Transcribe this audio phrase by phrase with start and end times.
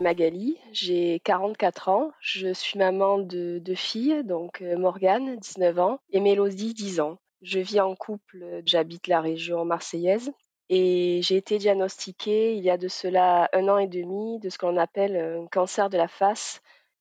[0.00, 5.98] Magali, j'ai 44 ans, je suis maman de deux filles, donc euh, Morgane, 19 ans,
[6.12, 7.18] et Mélodie, 10 ans.
[7.42, 10.30] Je vis en couple, j'habite la région marseillaise
[10.68, 14.58] et j'ai été diagnostiquée il y a de cela un an et demi de ce
[14.58, 16.60] qu'on appelle un cancer de la face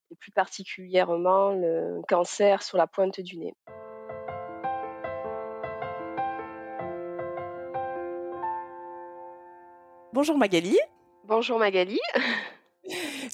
[0.09, 3.53] et plus particulièrement le cancer sur la pointe du nez.
[10.13, 10.77] Bonjour Magali.
[11.25, 11.99] Bonjour Magali.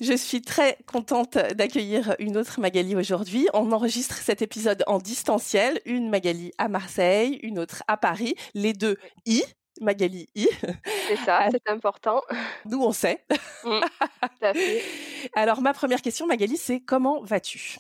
[0.02, 3.48] Je suis très contente d'accueillir une autre Magali aujourd'hui.
[3.54, 8.74] On enregistre cet épisode en distanciel, une Magali à Marseille, une autre à Paris, les
[8.74, 9.44] deux I,
[9.82, 10.48] Magali I.
[11.08, 12.22] C'est ça, c'est important.
[12.66, 13.24] Nous, on sait.
[13.64, 13.80] Mm,
[14.22, 14.82] tout à fait.
[15.36, 17.78] Alors, ma première question, Magali, c'est comment vas-tu?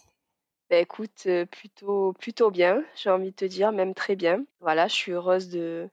[0.69, 4.43] Ben, écoute, euh, plutôt, plutôt bien, j'ai envie de te dire, même très bien.
[4.59, 5.89] Voilà, je suis heureuse de,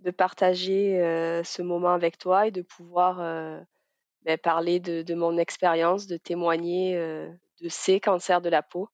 [0.00, 3.60] de partager euh, ce moment avec toi et de pouvoir euh,
[4.24, 6.96] ben, parler de, mon expérience, de témoigner
[7.60, 8.88] de ces cancers de la peau.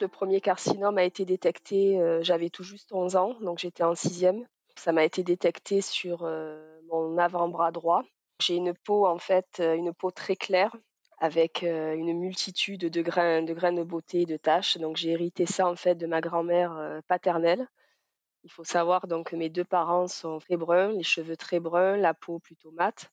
[0.00, 4.46] Le premier carcinome a été détecté, j'avais tout juste 11 ans, donc j'étais en sixième.
[4.76, 6.28] Ça m'a été détecté sur
[6.90, 8.02] mon avant-bras droit.
[8.40, 10.74] J'ai une peau, en fait, une peau très claire,
[11.18, 14.78] avec une multitude de grains, de grains beauté et de taches.
[14.78, 17.68] Donc j'ai hérité ça, en fait, de ma grand-mère paternelle.
[18.44, 21.96] Il faut savoir donc que mes deux parents sont très bruns, les cheveux très bruns,
[21.96, 23.10] la peau plutôt mate.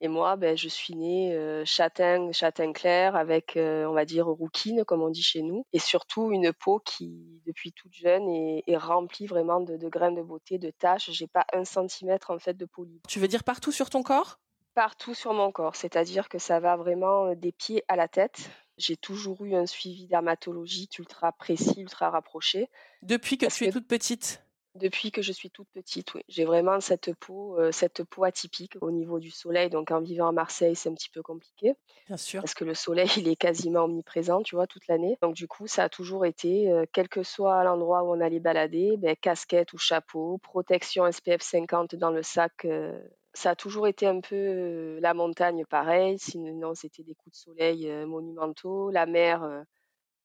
[0.00, 4.26] Et moi, ben, je suis née euh, châtain, châtain clair, avec, euh, on va dire,
[4.26, 8.62] rouquine, comme on dit chez nous, et surtout une peau qui, depuis toute jeune, est,
[8.68, 11.10] est remplie vraiment de, de, grains de beauté, de taches.
[11.10, 13.02] J'ai pas un centimètre en fait de peau libre.
[13.08, 14.38] Tu veux dire partout sur ton corps?
[14.74, 18.50] Partout sur mon corps, c'est-à-dire que ça va vraiment euh, des pieds à la tête.
[18.76, 22.70] J'ai toujours eu un suivi dermatologique ultra précis, ultra rapproché.
[23.02, 24.44] Depuis que tu es toute petite?
[24.74, 26.22] Depuis que je suis toute petite, oui.
[26.28, 29.70] J'ai vraiment cette peau, euh, cette peau atypique au niveau du soleil.
[29.70, 31.74] Donc en vivant à Marseille, c'est un petit peu compliqué.
[32.06, 32.40] Bien sûr.
[32.40, 35.18] Parce que le soleil, il est quasiment omniprésent, tu vois, toute l'année.
[35.22, 38.40] Donc du coup, ça a toujours été, euh, quel que soit l'endroit où on allait
[38.40, 42.64] balader, ben, casquette ou chapeau, protection SPF 50 dans le sac.
[42.64, 43.00] Euh,
[43.34, 46.18] ça a toujours été un peu la montagne, pareil.
[46.18, 48.90] Sinon, c'était des coups de soleil monumentaux.
[48.90, 49.64] La mer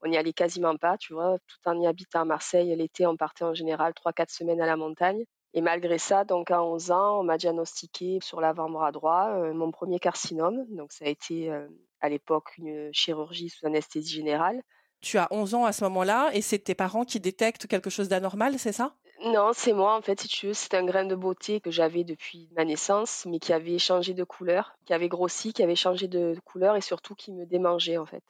[0.04, 1.38] on n'y allait quasiment pas, tu vois.
[1.48, 4.76] Tout en y habitant à Marseille, l'été, on partait en général 3-4 semaines à la
[4.76, 5.24] montagne.
[5.54, 9.72] Et malgré ça, donc à 11 ans, on m'a diagnostiqué sur l'avant-bras droit euh, mon
[9.72, 10.66] premier carcinome.
[10.70, 11.68] Donc ça a été euh,
[12.02, 14.62] à l'époque une chirurgie sous anesthésie générale.
[15.02, 18.08] Tu as 11 ans à ce moment-là et c'est tes parents qui détectent quelque chose
[18.08, 18.96] d'anormal, c'est ça?
[19.26, 20.54] Non, c'est moi en fait, si tu veux.
[20.54, 24.24] C'est un grain de beauté que j'avais depuis ma naissance, mais qui avait changé de
[24.24, 28.06] couleur, qui avait grossi, qui avait changé de couleur et surtout qui me démangeait en
[28.06, 28.24] fait.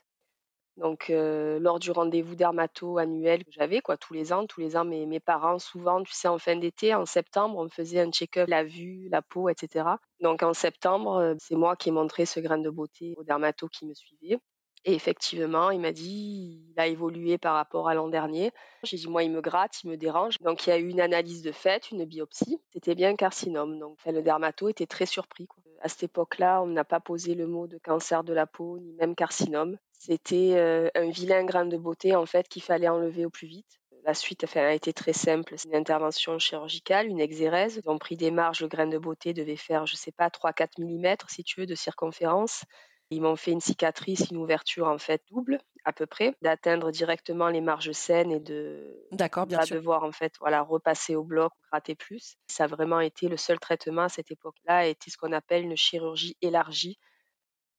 [0.77, 4.85] Donc, lors du rendez-vous dermato annuel que j'avais, quoi, tous les ans, tous les ans,
[4.85, 8.47] mes, mes parents, souvent, tu sais, en fin d'été, en septembre, on faisait un check-up,
[8.49, 9.85] la vue, la peau, etc.
[10.19, 13.85] Donc, en septembre, c'est moi qui ai montré ce grain de beauté au dermato qui
[13.85, 14.39] me suivait.
[14.85, 18.51] Et effectivement, il m'a dit, il a évolué par rapport à l'an dernier.
[18.83, 20.37] J'ai dit, moi, il me gratte, il me dérange.
[20.41, 22.59] Donc, il y a eu une analyse de fait, une biopsie.
[22.73, 23.79] C'était bien un carcinome.
[23.79, 25.47] Donc, le dermato était très surpris.
[25.47, 25.63] Quoi.
[25.81, 28.91] À cette époque-là, on n'a pas posé le mot de cancer de la peau, ni
[28.93, 29.77] même carcinome.
[30.05, 33.79] C'était euh, un vilain grain de beauté, en fait, qu'il fallait enlever au plus vite.
[34.03, 35.53] La suite enfin, a été très simple.
[35.55, 37.79] C'est une intervention chirurgicale, une exérèse.
[37.81, 38.59] Ils ont pris des marges.
[38.59, 41.73] Le grain de beauté devait faire, je sais pas, 3-4 mm, si tu veux, de
[41.73, 42.65] circonférence.
[43.11, 47.47] Ils m'ont fait une cicatrice, une ouverture en fait double à peu près, d'atteindre directement
[47.47, 49.77] les marges saines et de D'accord, bien sûr.
[49.77, 52.35] devoir en fait voilà repasser au bloc, gratter plus.
[52.47, 55.77] Ça a vraiment été le seul traitement à cette époque-là, été ce qu'on appelle une
[55.77, 56.97] chirurgie élargie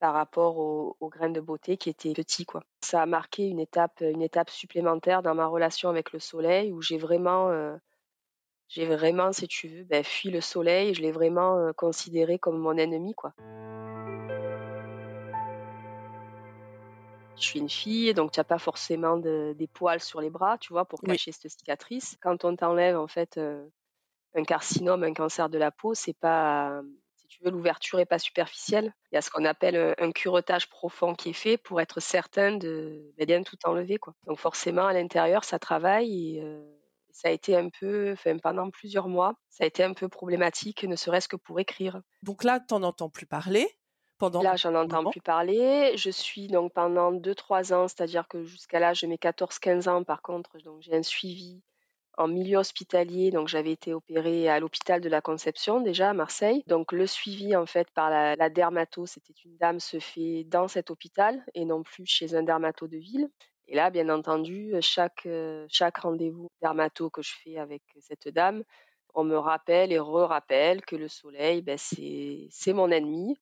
[0.05, 2.63] par rapport aux, graines de beauté qui étaient petits quoi.
[2.83, 6.83] Ça a marqué une étape une étape supplémentaire dans ma relation avec le soleil où
[6.83, 7.75] j'ai vraiment euh,
[8.69, 12.59] j'ai vraiment si tu veux ben, fui le soleil, je l'ai vraiment euh, considéré comme
[12.59, 13.33] mon ennemi quoi.
[17.37, 20.59] Je suis une fille, donc tu n'as pas forcément de, des poils sur les bras,
[20.59, 22.19] tu vois, pour cacher cette cicatrice.
[22.21, 23.67] Quand on t'enlève en fait euh,
[24.35, 26.83] un carcinome, un cancer de la peau, c'est pas,
[27.45, 28.93] veux, l'ouverture est pas superficielle.
[29.13, 32.01] Il y a ce qu'on appelle euh, un curetage profond qui est fait pour être
[32.01, 34.15] certain de ben, bien tout enlever, quoi.
[34.27, 36.63] Donc forcément à l'intérieur ça travaille et, euh,
[37.15, 40.83] ça a été un peu, enfin, pendant plusieurs mois, ça a été un peu problématique,
[40.83, 42.03] ne serait-ce que pour écrire.
[42.23, 43.69] Donc là, tu n'en entends plus parler
[44.19, 45.97] pendant Là, j'en entends plus parler.
[45.97, 50.23] Je suis donc pendant 2-3 ans, c'est-à-dire que jusqu'à l'âge de mes 14-15 ans, par
[50.23, 51.63] contre, donc j'ai un suivi
[52.17, 53.31] en milieu hospitalier.
[53.31, 56.63] Donc, j'avais été opérée à l'hôpital de la Conception, déjà à Marseille.
[56.67, 60.69] Donc, le suivi, en fait, par la, la dermato, c'était une dame, se fait dans
[60.69, 63.29] cet hôpital et non plus chez un dermato de ville.
[63.67, 65.27] Et là, bien entendu, chaque,
[65.97, 68.63] rendez-vous dermato que je fais avec cette dame,
[69.15, 73.39] on me rappelle et re-rappelle que le soleil, ben, c'est mon ennemi,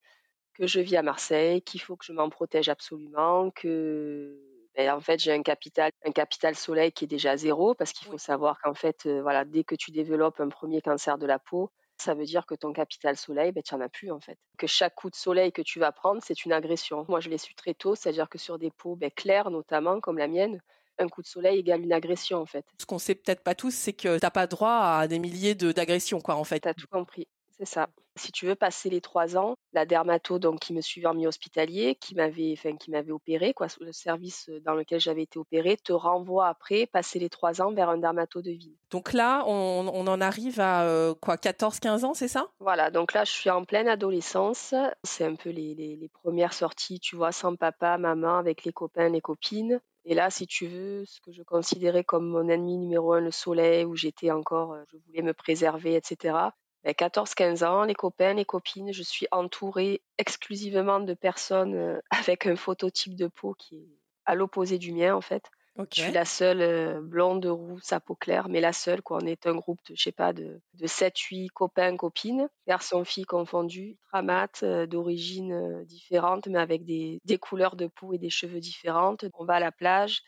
[0.55, 4.39] que je vis à Marseille, qu'il faut que je m'en protège absolument, que
[4.77, 8.09] ben, en fait j'ai un capital, un capital soleil qui est déjà zéro, parce qu'il
[8.09, 11.71] faut savoir qu'en fait, voilà, dès que tu développes un premier cancer de la peau,
[11.99, 14.39] ça veut dire que ton capital soleil, ben, tu n'en as plus en fait.
[14.59, 17.05] Que chaque coup de soleil que tu vas prendre, c'est une agression.
[17.09, 20.19] Moi, je l'ai su très tôt, c'est-à-dire que sur des peaux ben, claires notamment, comme
[20.19, 20.61] la mienne,
[20.99, 22.65] un coup de soleil égale une agression en fait.
[22.79, 25.55] Ce qu'on sait peut-être pas tous, c'est que tu n'as pas droit à des milliers
[25.55, 26.61] d'agressions quoi en fait.
[26.61, 27.27] Tu as tout compris.
[27.62, 27.87] C'est ça.
[28.17, 31.29] Si tu veux passer les trois ans, la dermato donc qui me suivait en milieu
[31.29, 35.76] hospitalier, qui m'avait, enfin qui m'avait opéré, quoi, le service dans lequel j'avais été opéré,
[35.76, 38.75] te renvoie après passer les trois ans vers un dermato de ville.
[38.91, 42.49] Donc là, on, en arrive à euh, quoi, 14-15 ans, c'est ça?
[42.59, 42.91] Voilà.
[42.91, 44.75] Donc là, je suis en pleine adolescence.
[45.05, 49.09] C'est un peu les, les premières sorties, tu vois, sans papa, maman, avec les copains,
[49.09, 49.81] les copines.
[50.05, 53.31] Et là, si tu veux, ce que je considérais comme mon ennemi numéro un, le
[53.31, 56.50] soleil, où j'étais encore, je voulais me préserver, etc.
[56.84, 62.46] 14-15 ben, ans, les copains, les copines, je suis entourée exclusivement de personnes euh, avec
[62.46, 63.88] un phototype de peau qui est
[64.25, 65.50] à l'opposé du mien en fait.
[65.90, 69.19] Je suis la seule euh, blonde, rousse, à peau claire, mais la seule quoi.
[69.23, 73.25] On est un groupe de, je sais pas, de, de 7-8 copains, copines, garçons, filles
[73.25, 78.61] confondus, tramates, euh, d'origine différente, mais avec des, des couleurs de peau et des cheveux
[78.61, 79.25] différentes.
[79.38, 80.23] On va à la plage,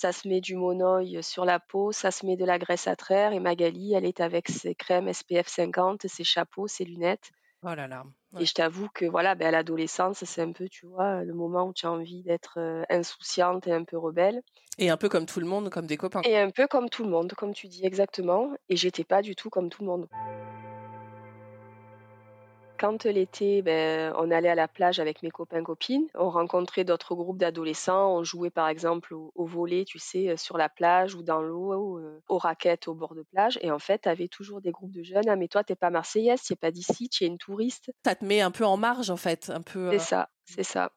[0.00, 2.96] ça se met du monoï sur la peau, ça se met de la graisse à
[2.96, 3.32] traire.
[3.34, 7.32] Et Magali, elle est avec ses crèmes SPF 50, ses chapeaux, ses lunettes.
[7.62, 8.04] Oh là là.
[8.38, 11.64] Et je t'avoue que voilà, ben, à l'adolescence, c'est un peu, tu vois, le moment
[11.64, 12.58] où tu as envie d'être
[12.88, 14.40] insouciante et un peu rebelle.
[14.78, 16.22] Et un peu comme tout le monde, comme des copains.
[16.24, 18.54] Et un peu comme tout le monde, comme tu dis exactement.
[18.70, 20.08] Et j'étais pas du tout comme tout le monde.
[22.80, 27.14] Quand l'été, ben, on allait à la plage avec mes copains copines, on rencontrait d'autres
[27.14, 31.22] groupes d'adolescents, on jouait par exemple au, volet, tu sais, euh, sur la plage ou
[31.22, 33.58] dans l'eau, euh, aux raquettes au bord de plage.
[33.60, 35.28] Et en fait, tu avais toujours des groupes de jeunes.
[35.28, 37.92] Ah, mais toi, t'es pas marseillaise, tu pas d'ici, tu es une touriste.
[38.02, 39.90] Ça te met un peu en marge, en fait, un peu.
[39.90, 40.90] C'est euh, ça, c'est ça.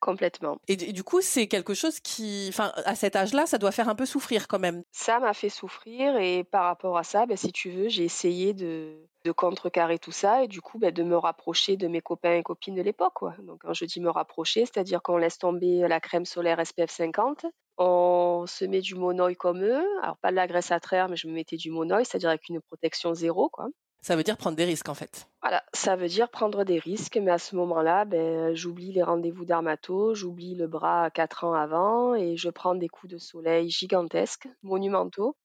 [0.00, 0.58] Complètement.
[0.66, 3.94] Et, du coup, c'est quelque chose qui, enfin, à cet âge-là, ça doit faire un
[3.94, 4.82] peu souffrir quand même.
[4.92, 8.54] Ça m'a fait souffrir et par rapport à ça, ben, si tu veux, j'ai essayé
[8.54, 12.36] de, de, contrecarrer tout ça et du coup, ben, de me rapprocher de mes copains
[12.36, 13.18] et copines de l'époque.
[13.42, 17.44] Donc, quand je dis me rapprocher, c'est-à-dire qu'on laisse tomber la crème solaire SPF 50,
[17.76, 19.84] on se met du monoï comme eux.
[20.02, 22.48] Alors, pas de la graisse à traire, mais je me mettais du monoï, c'est-à-dire avec
[22.48, 23.68] une protection zéro, quoi.
[24.02, 25.28] Ça veut dire prendre des risques en fait.
[25.42, 29.44] Voilà, ça veut dire prendre des risques, mais à ce moment-là, ben, j'oublie les rendez-vous
[29.44, 34.48] d'armato, j'oublie le bras quatre ans avant et je prends des coups de soleil gigantesques,
[34.62, 35.36] monumentaux.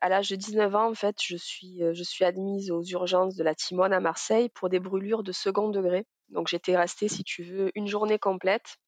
[0.00, 3.36] À l'âge de 19 ans, en fait, je suis, euh, je suis admise aux urgences
[3.36, 6.06] de la Timone à Marseille pour des brûlures de second degré.
[6.28, 8.78] Donc j'étais restée, si tu veux, une journée complète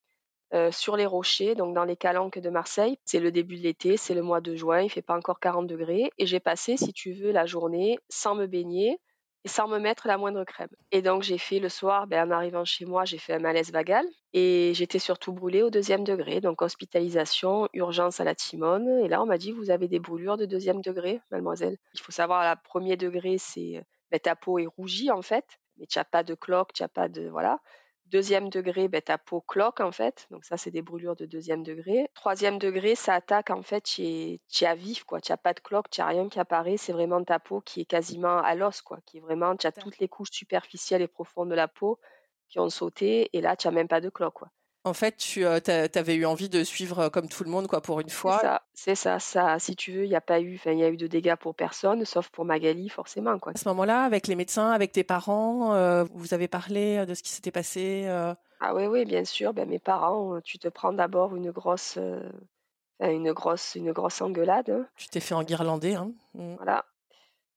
[0.54, 2.98] euh, sur les rochers, donc dans les calanques de Marseille.
[3.04, 5.66] C'est le début de l'été, c'est le mois de juin, il fait pas encore 40
[5.66, 6.10] degrés.
[6.18, 9.00] Et j'ai passé, si tu veux, la journée sans me baigner
[9.44, 10.68] et sans me mettre la moindre crème.
[10.92, 13.72] Et donc j'ai fait le soir, ben, en arrivant chez moi, j'ai fait un malaise
[13.72, 16.40] vagal et j'étais surtout brûlée au deuxième degré.
[16.40, 18.88] Donc hospitalisation, urgence à la Timone.
[19.04, 21.76] Et là, on m'a dit, vous avez des brûlures de deuxième degré, mademoiselle.
[21.94, 25.44] Il faut savoir, à premier degré, c'est ben, ta peau est rougie en fait,
[25.78, 27.28] mais tu n'as pas de cloque, tu n'as pas de...
[27.28, 27.58] Voilà.
[28.06, 30.26] Deuxième degré, ben, ta peau cloque en fait.
[30.30, 32.08] Donc ça, c'est des brûlures de deuxième degré.
[32.14, 35.20] Troisième degré, ça attaque en fait, tu es, à vif, quoi.
[35.20, 36.76] Tu n'as pas de cloque, tu n'as rien qui apparaît.
[36.76, 38.98] C'est vraiment ta peau qui est quasiment à l'os, quoi.
[39.06, 41.98] Qui est vraiment, tu as toutes les couches superficielles et profondes de la peau
[42.48, 43.30] qui ont sauté.
[43.36, 44.50] Et là, tu n'as même pas de cloque, quoi.
[44.86, 45.60] En fait, tu euh,
[45.94, 48.38] avais eu envie de suivre comme tout le monde, quoi, pour une fois.
[48.38, 49.58] C'est ça, c'est ça, ça.
[49.58, 51.54] Si tu veux, il n'y a pas eu, il y a eu de dégâts pour
[51.54, 53.52] personne, sauf pour Magali, forcément, quoi.
[53.54, 57.22] À ce moment-là, avec les médecins, avec tes parents, euh, vous avez parlé de ce
[57.22, 58.06] qui s'était passé.
[58.60, 59.54] Ah oui, oui, bien sûr.
[59.54, 61.98] Ben, mes parents, tu te prends d'abord une grosse,
[63.00, 64.68] une grosse, une grosse engueulade.
[64.68, 64.86] Hein.
[64.96, 66.12] Tu t'es fait en guirlandais, hein.
[66.34, 66.54] Mmh.
[66.56, 66.84] Voilà.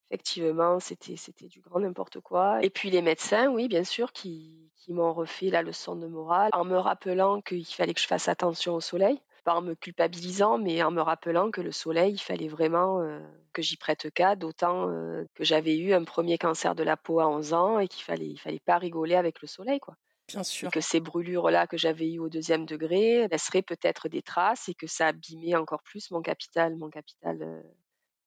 [0.09, 2.63] Effectivement, c'était c'était du grand n'importe quoi.
[2.63, 6.49] Et puis les médecins, oui, bien sûr, qui, qui m'ont refait la leçon de morale
[6.53, 10.57] en me rappelant qu'il fallait que je fasse attention au soleil, pas en me culpabilisant,
[10.57, 13.19] mais en me rappelant que le soleil, il fallait vraiment euh,
[13.51, 17.19] que j'y prête cas, d'autant euh, que j'avais eu un premier cancer de la peau
[17.19, 19.95] à 11 ans et qu'il fallait il fallait pas rigoler avec le soleil, quoi.
[20.27, 20.67] Bien sûr.
[20.67, 24.73] Et que ces brûlures-là que j'avais eues au deuxième degré laisseraient peut-être des traces et
[24.73, 27.61] que ça abîmait encore plus mon capital, mon capital euh,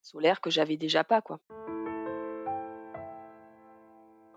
[0.03, 1.41] solaire que j'avais déjà pas, quoi.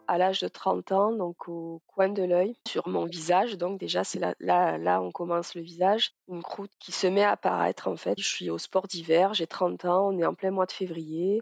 [0.08, 4.04] À l'âge de 30 ans, donc au coin de l'œil, sur mon visage, donc déjà
[4.04, 7.88] c'est là, là, là on commence le visage, une croûte qui se met à apparaître
[7.88, 8.20] en fait.
[8.20, 11.42] Je suis au sport d'hiver, j'ai 30 ans, on est en plein mois de février,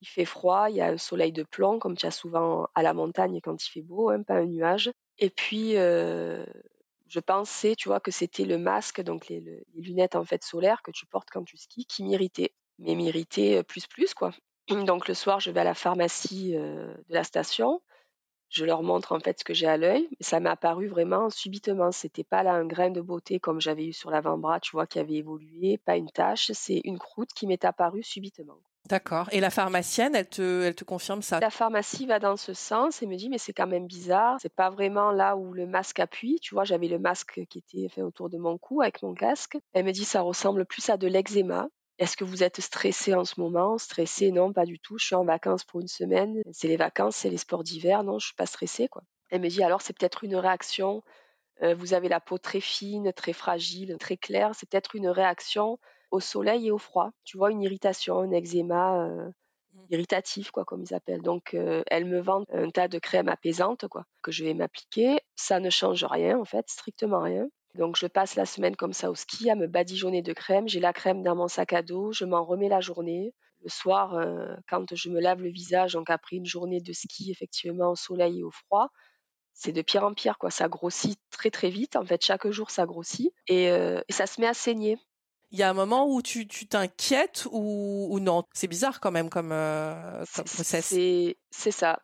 [0.00, 2.82] il fait froid, il y a un soleil de plomb comme tu as souvent à
[2.82, 4.90] la montagne quand il fait beau, hein, pas un nuage.
[5.18, 6.44] Et puis euh,
[7.08, 10.82] je pensais, tu vois, que c'était le masque, donc les, les, lunettes en fait solaires
[10.82, 14.32] que tu portes quand tu skis, qui m'irritaient, mais m'irritaient plus plus quoi.
[14.68, 17.80] Donc le soir, je vais à la pharmacie euh, de la station
[18.48, 20.08] je leur montre en fait ce que j'ai à l'œil.
[20.20, 21.92] Ça m'est apparu vraiment subitement.
[21.92, 24.98] C'était pas là un grain de beauté comme j'avais eu sur l'avant-bras, tu vois, qui
[24.98, 26.50] avait évolué, pas une tache.
[26.52, 28.58] C'est une croûte qui m'est apparue subitement.
[28.88, 29.28] D'accord.
[29.32, 31.40] Et la pharmacienne, elle te, elle te confirme ça?
[31.40, 34.38] La pharmacie va dans ce sens et me dit mais c'est quand même bizarre.
[34.40, 36.38] C'est pas vraiment là où le masque appuie.
[36.40, 39.58] Tu vois, j'avais le masque qui était fait autour de mon cou avec mon casque.
[39.74, 41.68] Elle me dit ça ressemble plus à de l'eczéma.
[41.98, 43.76] Est-ce que vous êtes stressé en ce moment?
[43.76, 44.98] Stressé, non, pas du tout.
[44.98, 46.40] Je suis en vacances pour une semaine.
[46.52, 48.04] C'est les vacances, c'est les sports d'hiver.
[48.04, 49.02] Non, je suis pas stressée, quoi.
[49.30, 51.02] Elle me dit alors c'est peut-être une réaction.
[51.62, 54.52] Euh, vous avez la peau très fine, très fragile, très claire.
[54.54, 55.78] C'est peut-être une réaction
[56.10, 57.10] au soleil et au froid.
[57.24, 59.28] Tu vois, une irritation, un eczéma euh,
[59.74, 59.80] mmh.
[59.90, 61.22] irritatif, quoi, comme ils appellent.
[61.22, 65.18] Donc, euh, elle me vend un tas de crèmes apaisantes, quoi, que je vais m'appliquer.
[65.34, 67.48] Ça ne change rien, en fait, strictement rien.
[67.74, 70.68] Donc je passe la semaine comme ça au ski à me badigeonner de crème.
[70.68, 73.34] J'ai la crème dans mon sac à dos, je m'en remets la journée.
[73.62, 77.30] Le soir, euh, quand je me lave le visage, donc après une journée de ski
[77.30, 78.88] effectivement au soleil et au froid,
[79.52, 80.50] c'est de pire en pire quoi.
[80.50, 81.96] Ça grossit très très vite.
[81.96, 84.96] En fait, chaque jour ça grossit et, euh, et ça se met à saigner.
[85.50, 88.44] Il y a un moment où tu t'inquiètes ou, ou, non?
[88.52, 90.94] C'est bizarre quand même comme, euh, comme process.
[91.50, 92.00] C'est ça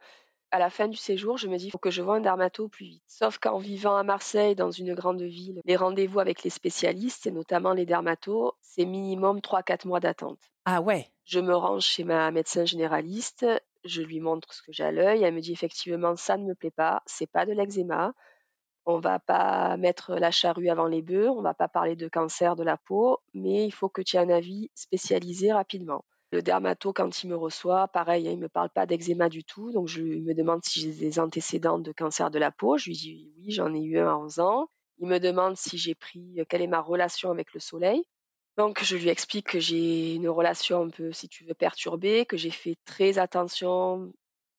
[0.55, 2.69] à la fin du séjour, je me dis, il faut que je voie un dermato
[2.69, 3.03] plus vite.
[3.09, 7.33] Sauf qu'en vivant à Marseille, dans une grande ville, les rendez-vous avec les spécialistes, et
[7.33, 10.39] notamment les dermatos, c'est minimum 3-4 mois d'attente.
[10.65, 13.45] Ah ouais Je me range chez ma médecin généraliste,
[13.85, 16.55] je lui montre ce que j'ai à l'œil, elle me dit effectivement, ça ne me
[16.55, 18.15] plaît pas, c'est pas de l'eczéma,
[18.87, 22.55] on va pas mettre la charrue avant les bœufs, on va pas parler de cancer
[22.55, 26.05] de la peau, mais il faut que tu aies un avis spécialisé rapidement.
[26.35, 29.45] Le dermato, quand il me reçoit, pareil, hein, il ne me parle pas d'eczéma du
[29.45, 29.71] tout.
[29.71, 32.77] Donc, je me demande si j'ai des antécédents de cancer de la peau.
[32.77, 34.69] Je lui dis oui, j'en ai eu un à 11 ans.
[34.99, 38.03] Il me demande si j'ai pris, quelle est ma relation avec le soleil.
[38.57, 42.37] Donc, je lui explique que j'ai une relation un peu, si tu veux, perturbée, que
[42.37, 44.13] j'ai fait très attention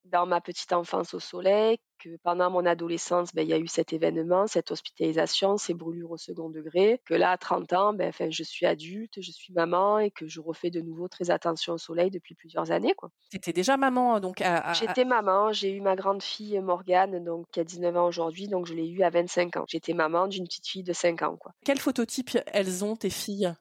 [0.05, 3.67] dans ma petite enfance au soleil, que pendant mon adolescence, ben, il y a eu
[3.67, 8.09] cet événement, cette hospitalisation, ces brûlures au second degré, que là, à 30 ans, ben,
[8.09, 11.73] enfin, je suis adulte, je suis maman et que je refais de nouveau très attention
[11.73, 12.93] au soleil depuis plusieurs années.
[13.31, 14.43] Tu étais déjà maman donc
[14.73, 18.65] J'étais maman, j'ai eu ma grande fille Morgane, donc, qui a 19 ans aujourd'hui, donc
[18.65, 19.65] je l'ai eue à 25 ans.
[19.67, 21.37] J'étais maman d'une petite fille de 5 ans.
[21.37, 21.53] Quoi.
[21.65, 23.53] Quel phototype elles ont, tes filles?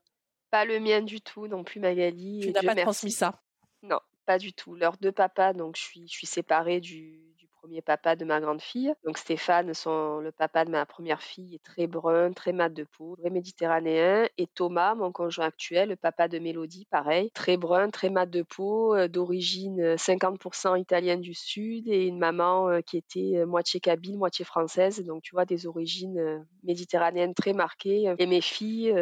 [0.50, 2.40] Pas le mien du tout, non plus Magali.
[2.40, 3.40] Tu n'as pas transmis ça?
[3.82, 4.74] Non, pas du tout.
[4.74, 7.33] Leurs deux papas, donc je suis, je suis séparée du,
[7.64, 8.92] premier papa de ma grande fille.
[9.06, 12.84] Donc Stéphane, son, le papa de ma première fille, est très brun, très mat de
[12.84, 14.28] peau, très méditerranéen.
[14.36, 18.42] Et Thomas, mon conjoint actuel, le papa de Mélodie, pareil, très brun, très mat de
[18.42, 23.80] peau, euh, d'origine 50% euh, italienne du Sud et une maman euh, qui était moitié
[23.80, 25.02] kabyle, moitié française.
[25.02, 28.14] Donc tu vois, des origines méditerranéennes très marquées.
[28.18, 28.94] Et mes filles,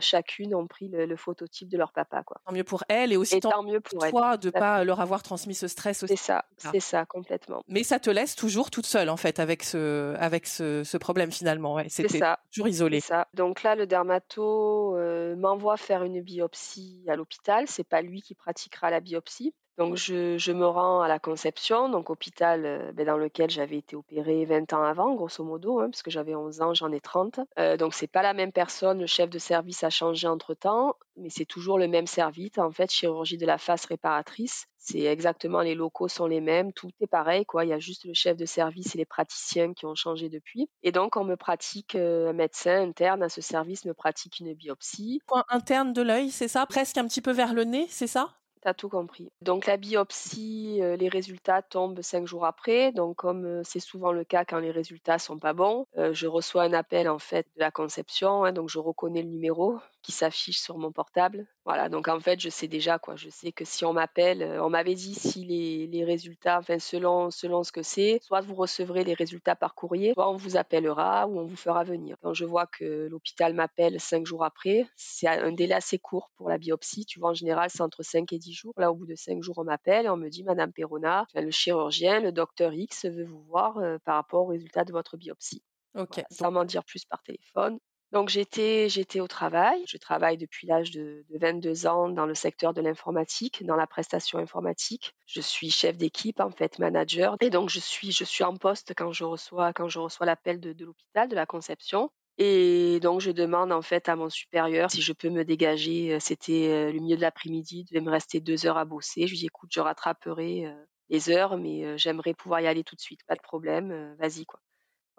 [0.00, 2.22] chacune, ont pris le, phototype de leur papa.
[2.22, 2.36] Quoi.
[2.44, 5.22] Tant mieux pour elle et aussi tant, mieux pour toi de ne pas leur avoir
[5.22, 6.16] transmis ce stress aussi.
[6.16, 7.62] C'est ça, c'est ça, complètement.
[7.68, 11.32] Mais ça te laisse toujours toute seule en fait avec ce avec ce, ce problème
[11.32, 11.74] finalement.
[11.74, 12.38] Ouais, c'est ça.
[12.52, 13.00] Toujours isolé.
[13.00, 13.28] Ça.
[13.34, 17.64] Donc là, le dermato euh, m'envoie faire une biopsie à l'hôpital.
[17.66, 19.54] C'est pas lui qui pratiquera la biopsie.
[19.80, 23.96] Donc je, me rends à la Conception, donc hôpital euh, ben, dans lequel j'avais été
[23.96, 27.40] opérée 20 ans avant, grosso modo, hein, parce que j'avais 11 ans, j'en ai 30.
[27.58, 31.30] Euh, donc c'est pas la même personne, le chef de service a changé entre-temps, mais
[31.30, 34.66] c'est toujours le même service, en fait, chirurgie de la face réparatrice.
[34.76, 37.64] C'est exactement, les locaux sont les mêmes, tout est pareil, quoi.
[37.64, 40.68] Il y a juste le chef de service et les praticiens qui ont changé depuis.
[40.82, 44.52] Et donc, on me pratique, euh, un médecin interne à ce service me pratique une
[44.52, 45.22] biopsie.
[45.26, 46.66] Point interne de l'œil, c'est ça?
[46.66, 48.39] Presque un petit peu vers le nez, c'est ça?
[48.62, 49.32] T'as tout compris.
[49.40, 52.92] Donc la biopsie, euh, les résultats tombent cinq jours après.
[52.92, 56.26] Donc comme euh, c'est souvent le cas quand les résultats sont pas bons, euh, je
[56.26, 58.44] reçois un appel en fait de la conception.
[58.44, 61.46] Hein, donc je reconnais le numéro qui s'affiche sur mon portable.
[61.64, 61.88] Voilà.
[61.88, 63.16] Donc en fait, je sais déjà quoi.
[63.16, 67.30] Je sais que si on m'appelle, on m'avait dit si les, les, résultats, enfin selon
[67.30, 71.26] selon ce que c'est, soit vous recevrez les résultats par courrier, soit on vous appellera
[71.26, 72.16] ou on vous fera venir.
[72.22, 76.48] Quand je vois que l'hôpital m'appelle cinq jours après, c'est un délai assez court pour
[76.48, 77.04] la biopsie.
[77.04, 78.74] Tu vois, en général, c'est entre 5 et 10 jours.
[78.76, 81.50] Là, au bout de cinq jours, on m'appelle et on me dit, Madame Perrona, le
[81.50, 85.62] chirurgien, le docteur X veut vous voir euh, par rapport aux résultats de votre biopsie.
[85.94, 86.22] Ok.
[86.30, 87.78] Sans m'en dire plus par téléphone.
[88.12, 89.82] Donc j'étais j'étais au travail.
[89.86, 93.86] Je travaille depuis l'âge de, de 22 ans dans le secteur de l'informatique, dans la
[93.86, 95.14] prestation informatique.
[95.26, 98.92] Je suis chef d'équipe en fait, manager, et donc je suis je suis en poste
[98.96, 102.10] quand je reçois quand je reçois l'appel de, de l'hôpital de la conception.
[102.38, 106.18] Et donc je demande en fait à mon supérieur si je peux me dégager.
[106.20, 109.26] C'était le milieu de l'après-midi, il devait me rester deux heures à bosser.
[109.26, 110.66] Je lui dis écoute, je rattraperai
[111.10, 114.60] les heures, mais j'aimerais pouvoir y aller tout de suite, pas de problème, vas-y quoi.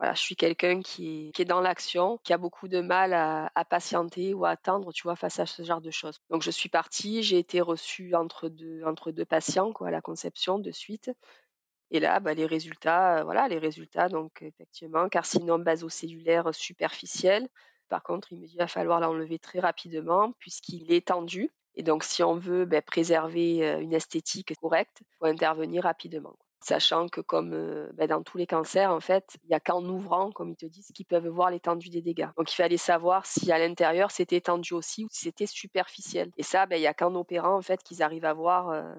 [0.02, 4.34] Voilà, je suis quelqu'un qui est, dans l'action, qui a beaucoup de mal à, patienter
[4.34, 6.18] ou à attendre, tu vois, face à ce genre de choses.
[6.32, 10.02] Donc je suis partie, j'ai été reçue entre deux, entre deux patients, quoi, à la
[10.02, 11.12] conception de suite.
[11.92, 17.48] Et là, bah, les résultats, voilà, les résultats, donc effectivement, carcinome basocellulaire superficiel.
[17.88, 21.52] Par contre, il me dit qu'il va falloir l'enlever très rapidement puisqu'il est tendu.
[21.76, 26.36] Et donc, si on veut bah, préserver une esthétique correcte, il faut intervenir rapidement.
[26.64, 30.32] Sachant que comme ben dans tous les cancers, en fait, il n'y a qu'en ouvrant,
[30.32, 32.30] comme ils te disent, qu'ils peuvent voir l'étendue des dégâts.
[32.38, 36.32] Donc il fallait savoir si à l'intérieur c'était étendu aussi ou si c'était superficiel.
[36.38, 38.94] Et ça, ben, il n'y a qu'en opérant en fait qu'ils arrivent à voir euh,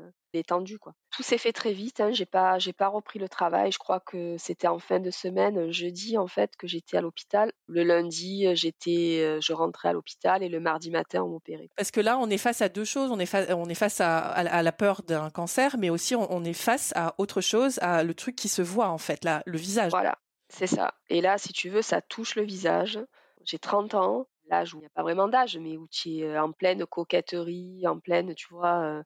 [0.80, 0.94] Quoi.
[1.10, 2.00] Tout s'est fait très vite.
[2.00, 2.10] Hein.
[2.12, 3.70] J'ai pas, j'ai pas repris le travail.
[3.72, 7.52] Je crois que c'était en fin de semaine, jeudi en fait, que j'étais à l'hôpital.
[7.66, 11.68] Le lundi, j'étais, je rentrais à l'hôpital et le mardi matin, on m'opérait.
[11.76, 13.10] Parce que là, on est face à deux choses.
[13.10, 16.32] On est, fa on est face à, à, la peur d'un cancer, mais aussi on,
[16.32, 19.42] on, est face à autre chose, à le truc qui se voit en fait, là,
[19.46, 19.90] le visage.
[19.90, 20.94] Voilà, c'est ça.
[21.08, 22.98] Et là, si tu veux, ça touche le visage.
[23.44, 26.38] J'ai 30 ans, l'âge où il n'y a pas vraiment d'âge, mais où tu es
[26.38, 29.02] en pleine coquetterie, en pleine, tu vois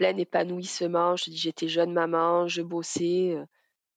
[0.00, 1.14] plein épanouissement.
[1.14, 3.36] Je dis j'étais jeune maman, je bossais.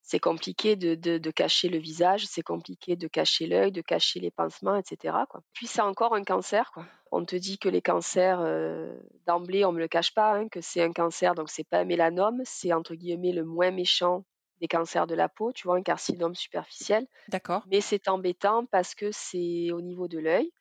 [0.01, 4.19] C'est compliqué de, de, de, cacher le visage, c'est compliqué de cacher l'œil, de cacher
[4.19, 5.15] les pansements, etc.
[5.29, 5.41] Quoi.
[5.53, 6.71] Puis c'est encore un cancer.
[6.73, 6.85] Quoi.
[7.13, 8.93] On te dit que les cancers, euh,
[9.25, 11.79] d'emblée, on ne me le cache pas, hein, que c'est un cancer, donc c'est pas
[11.79, 14.25] un mélanome, c'est entre guillemets le moins méchant
[14.59, 17.07] des cancers de la peau, tu vois, un carcinome superficiel.
[17.29, 17.63] D'accord.
[17.71, 20.51] Mais c'est embêtant parce que c'est au niveau de l'œil.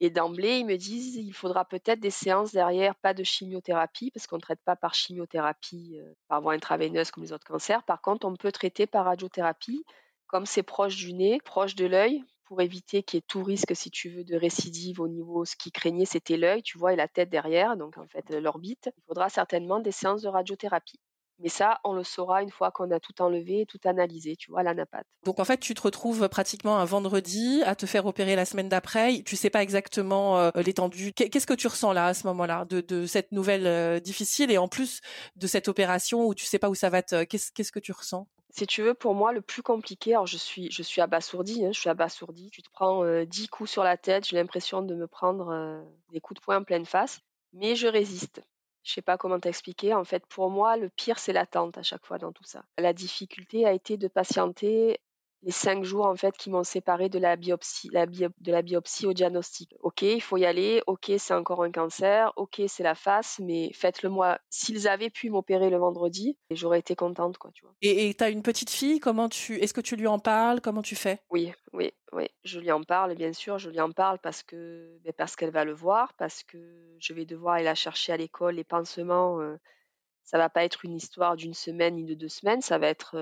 [0.00, 4.26] Et d'emblée, ils me disent il faudra peut-être des séances derrière, pas de chimiothérapie, parce
[4.26, 7.82] qu'on ne traite pas par chimiothérapie euh, par voie intraveineuse comme les autres cancers.
[7.84, 9.84] Par contre, on peut traiter par radiothérapie,
[10.26, 13.76] comme c'est proche du nez, proche de l'œil, pour éviter qu'il y ait tout risque,
[13.76, 15.44] si tu veux, de récidive au niveau.
[15.44, 18.90] Ce qui craignait, c'était l'œil, tu vois, et la tête derrière, donc en fait l'orbite.
[18.96, 20.98] Il faudra certainement des séances de radiothérapie.
[21.40, 24.62] Mais ça, on le saura une fois qu'on a tout enlevé, tout analysé, tu vois,
[24.62, 25.06] la napate.
[25.24, 28.68] Donc en fait, tu te retrouves pratiquement un vendredi à te faire opérer la semaine
[28.68, 29.22] d'après.
[29.22, 31.12] Tu sais pas exactement euh, l'étendue.
[31.14, 34.58] Qu'est-ce que tu ressens là à ce moment-là de, de, cette nouvelle euh, difficile et
[34.58, 35.00] en plus
[35.36, 37.24] de cette opération où tu sais pas où ça va te.
[37.24, 38.28] Qu'est-ce qu'est-ce que tu ressens?
[38.50, 41.70] Si tu veux, pour moi, le plus compliqué, alors je suis, je suis abasourdie, hein,
[41.72, 42.50] je suis abasourdie.
[42.50, 46.20] Tu te prends euh, dix coups sur la tête, j'ai l'impression de me prendre des
[46.20, 47.20] coups de poing en pleine face,
[47.52, 48.42] mais je résiste.
[48.82, 49.94] Je sais pas comment t'expliquer.
[49.94, 52.64] En fait, pour moi, le pire, c'est l'attente à chaque fois dans tout ça.
[52.78, 55.00] La difficulté a été de patienter
[55.42, 59.06] les cinq jours en fait qui m'ont séparé de la biopsie, la de la biopsie
[59.06, 59.74] au diagnostic.
[59.80, 60.82] Ok, il faut y aller.
[60.86, 62.32] Ok, c'est encore un cancer.
[62.36, 64.38] Ok, c'est la face, mais faites-le moi.
[64.50, 67.74] S'ils avaient pu m'opérer le vendredi, j'aurais été contente, quoi, tu vois.
[67.82, 69.00] Et tu as une petite fille.
[69.00, 70.60] Comment tu, est-ce que tu lui en parles?
[70.60, 71.20] Comment tu fais?
[71.30, 72.28] Oui, oui, oui.
[72.44, 73.58] Je lui en parle, bien sûr.
[73.58, 76.58] Je lui en parle parce que, ben, parce qu'elle va le voir, parce que
[76.98, 78.56] je vais devoir aller la chercher à l'école.
[78.56, 79.40] Les pansements.
[79.40, 79.56] Euh,
[80.30, 83.16] ça va pas être une histoire d'une semaine ni de deux semaines, ça va être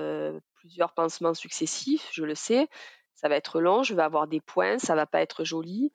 [0.53, 2.67] plusieurs pansements successifs, je le sais.
[3.15, 5.91] Ça va être long, je vais avoir des points, ça va pas être joli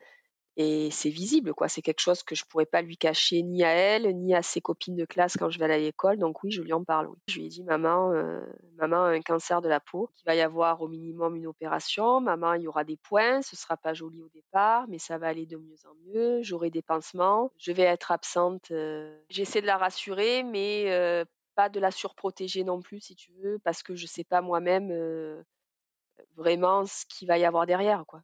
[0.56, 1.68] et c'est visible quoi.
[1.68, 4.60] C'est quelque chose que je pourrais pas lui cacher ni à elle ni à ses
[4.60, 6.18] copines de classe quand je vais à l'école.
[6.18, 8.40] Donc oui je lui en parle je lui ai dit maman euh,
[8.76, 10.10] maman a un cancer de la peau.
[10.18, 12.20] Il va y avoir au minimum une opération.
[12.20, 13.42] Maman il y aura des points.
[13.42, 16.42] Ce sera pas joli au départ mais ça va aller de mieux en mieux.
[16.42, 17.50] J'aurai des pansements.
[17.58, 19.18] Je vais être absente euh.
[19.30, 21.24] j'essaie de la rassurer mais euh,
[21.56, 24.92] pas de la surprotéger non plus si tu veux parce que je sais pas moi-même
[26.36, 28.22] vraiment ce qu'il va y avoir derrière quoi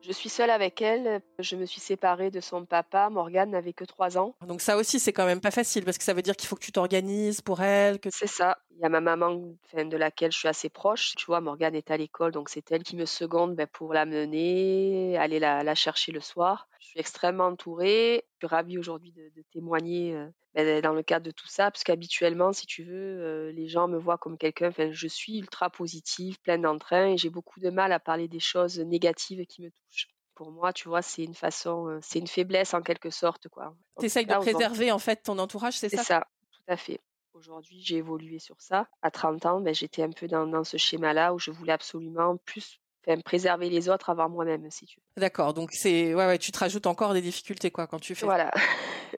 [0.00, 1.20] Je suis seule avec elle.
[1.38, 3.10] Je me suis séparée de son papa.
[3.10, 4.34] Morgane n'avait que trois ans.
[4.46, 6.56] Donc ça aussi, c'est quand même pas facile parce que ça veut dire qu'il faut
[6.56, 7.98] que tu t'organises pour elle.
[7.98, 8.08] Que...
[8.12, 8.58] C'est ça.
[8.76, 9.40] Il y a ma maman
[9.74, 11.14] de laquelle je suis assez proche.
[11.16, 14.06] Tu vois, Morgane est à l'école, donc c'est elle qui me seconde ben, pour la
[14.06, 16.68] mener, aller la, chercher le soir.
[16.78, 18.24] Je suis extrêmement entourée.
[18.40, 21.84] Je suis ravie aujourd'hui de, témoigner euh, ben, dans le cadre de tout ça, parce
[21.84, 24.68] qu'habituellement, si tu veux, euh, les gens me voient comme quelqu'un.
[24.68, 28.40] Enfin, je suis ultra positive, pleine d'entrain, et j'ai beaucoup de mal à parler des
[28.40, 32.28] choses négatives qui me touchent pour moi, tu vois, c'est une façon, euh, c'est une
[32.28, 33.74] faiblesse en quelque sorte, quoi.
[33.98, 37.00] Tu essayes de préserver en fait ton entourage, c'est ça C'est ça, tout à fait.
[37.34, 38.88] Aujourd'hui, j'ai évolué sur ça.
[39.02, 42.80] À 30 ans, ben, j'étais un peu dans, ce schéma-là où je voulais absolument plus
[43.16, 45.20] préserver les autres avant moi-même, si tu veux.
[45.20, 48.26] D'accord, donc c'est ouais, ouais, tu te rajoutes encore des difficultés quoi quand tu fais.
[48.26, 48.50] Voilà.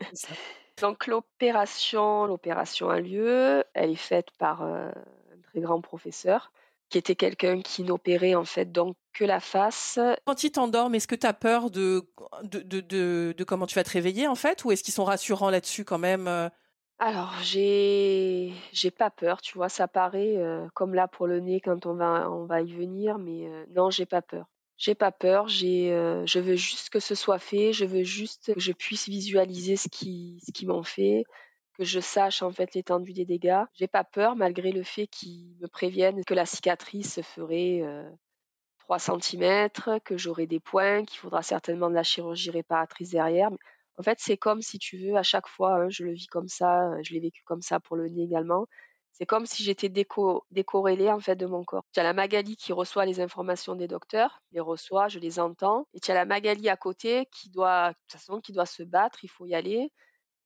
[0.81, 3.64] donc l'opération, l'opération a lieu.
[3.74, 6.53] Elle est faite par euh, un très grand professeur
[6.90, 9.98] qui était quelqu'un qui n'opérait en fait donc que la face.
[10.24, 12.03] Quand ils t'endorment, est-ce que tu as peur de
[12.42, 14.64] de, de, de, comment tu vas te réveiller en fait?
[14.64, 16.48] Ou est-ce qu'ils sont rassurants là-dessus quand même euh?
[17.02, 18.52] Alors, j'ai
[18.98, 22.30] pas peur, tu vois, ça paraît euh, comme là pour le nez quand on va
[22.30, 24.46] on va y venir, mais euh, non, j'ai pas peur.
[24.76, 25.88] J'ai pas peur, j'ai
[26.26, 29.88] je veux juste que ce soit fait, je veux juste que je puisse visualiser ce
[29.88, 31.24] qui ce qu'ils m'ont fait,
[31.78, 33.62] que je sache en fait l'étendue des dégâts.
[33.74, 37.82] J'ai pas peur malgré le fait qu'ils me préviennent que la cicatrice ferait
[38.78, 39.68] 3 cm,
[40.04, 43.50] que j'aurai des points, qu'il faudra certainement de la chirurgie réparatrice derrière.
[44.00, 46.48] En fait, c'est comme si tu veux, à chaque fois, hein, je le vis comme
[46.48, 48.66] ça, je l'ai vécu comme ça pour le nez également.
[49.12, 51.84] C'est comme si j'étais déco décorrélée en fait de mon corps.
[51.92, 55.86] Tu as la Magali qui reçoit les informations des docteurs, les reçoit, je les entends,
[55.92, 58.82] et tu as la Magali à côté qui doit, de toute façon, qui doit se
[58.82, 59.92] battre, il faut y aller.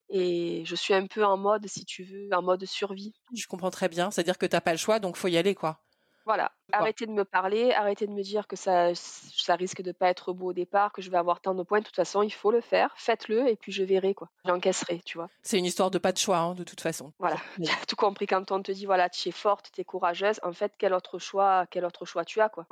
[0.09, 3.15] Et je suis un peu en mode, si tu veux, en mode survie.
[3.37, 4.11] Je comprends très bien.
[4.11, 5.79] C'est-à-dire que tu n'as pas le choix, donc faut y aller, quoi.
[6.25, 6.53] Voilà.
[6.73, 10.33] Arrêtez de me parler, arrêtez de me dire que ça, ça risque de pas être
[10.33, 11.81] beau au départ, que je vais avoir tant de points.
[11.81, 12.95] De toute façon, il faut le faire.
[12.97, 14.31] Faites-le et puis je verrai, quoi.
[14.47, 15.29] J'encaisserai, tu vois.
[15.43, 17.13] C'est une histoire de pas de choix, hein, de toute façon.
[17.19, 17.37] Voilà.
[17.63, 20.41] Tu as tout compris quand on te dit, voilà, tu es forte, tu es courageuse.
[20.43, 22.67] En fait, quel autre choix, quel autre choix tu as, quoi?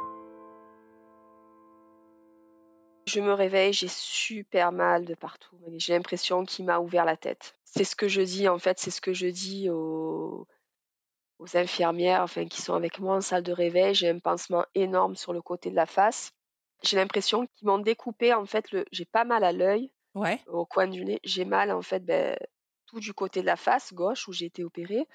[3.07, 5.57] Je me réveille, j'ai super mal de partout.
[5.77, 7.55] J'ai l'impression qu'il m'a ouvert la tête.
[7.65, 10.47] C'est ce que je dis, en fait, c'est ce que je dis aux,
[11.43, 13.95] aux infirmières enfin, qui sont avec moi en salle de réveil.
[13.95, 16.33] J'ai un pansement énorme sur le côté de la face.
[16.85, 18.85] J'ai l'impression qu'ils m'ont découpé, en fait, le...
[18.93, 20.41] j'ai pas mal à l'œil, ouais.
[20.47, 21.21] au coin du nez.
[21.25, 22.37] J'ai mal, en fait, ben,
[22.87, 25.07] tout du côté de la face gauche où j'ai été opérée.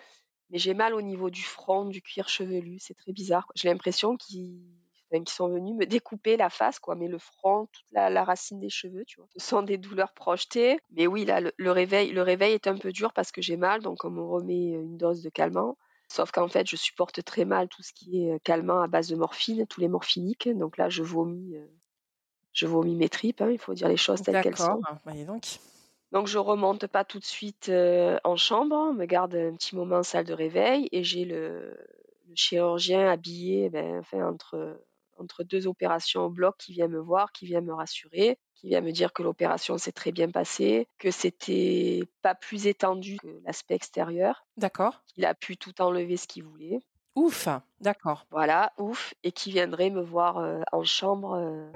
[0.50, 2.78] Mais j'ai mal au niveau du front, du cuir chevelu.
[2.80, 3.48] C'est très bizarre.
[3.56, 4.62] J'ai l'impression qu'ils
[5.26, 8.70] qui sont venus me découper la face, quoi, mais le front, toute la, racine des
[8.70, 9.30] cheveux, tu vois.
[9.38, 10.80] Ce sont des douleurs projetées.
[10.92, 13.82] Mais oui, là, le, réveil, le réveil est un peu dur parce que j'ai mal,
[13.82, 15.78] donc on me remet une dose de calmant.
[16.08, 19.16] Sauf qu'en fait, je supporte très mal tout ce qui est calmant à base de
[19.16, 20.50] morphine, tous les morphiniques.
[20.50, 21.56] Donc là, je vomis,
[22.54, 23.42] je vomis mes tripes.
[23.42, 24.82] Hein, il faut dire les choses telles qu'elles sont.
[25.06, 25.60] Bah, donc.
[26.14, 27.70] Donc je remonte pas tout de suite
[28.24, 31.78] en chambre, on me garde un petit moment en salle de réveil et j'ai le,
[32.28, 34.80] le, chirurgien habillé ben, enfin, entre
[35.20, 38.82] entre deux opérations au bloc qui vient me voir, qui vient me rassurer, qui vient
[38.82, 43.76] me dire que l'opération s'est très bien passée, que c'était pas plus étendu que l'aspect
[43.76, 44.46] extérieur.
[44.58, 45.04] D'accord.
[45.08, 46.80] Qu'il a pu tout enlever ce qu'il voulait.
[47.16, 47.48] Ouf,
[47.82, 48.28] d'accord.
[48.30, 51.34] Voilà, ouf, et qui viendrait me voir euh, en chambre.
[51.34, 51.72] Euh,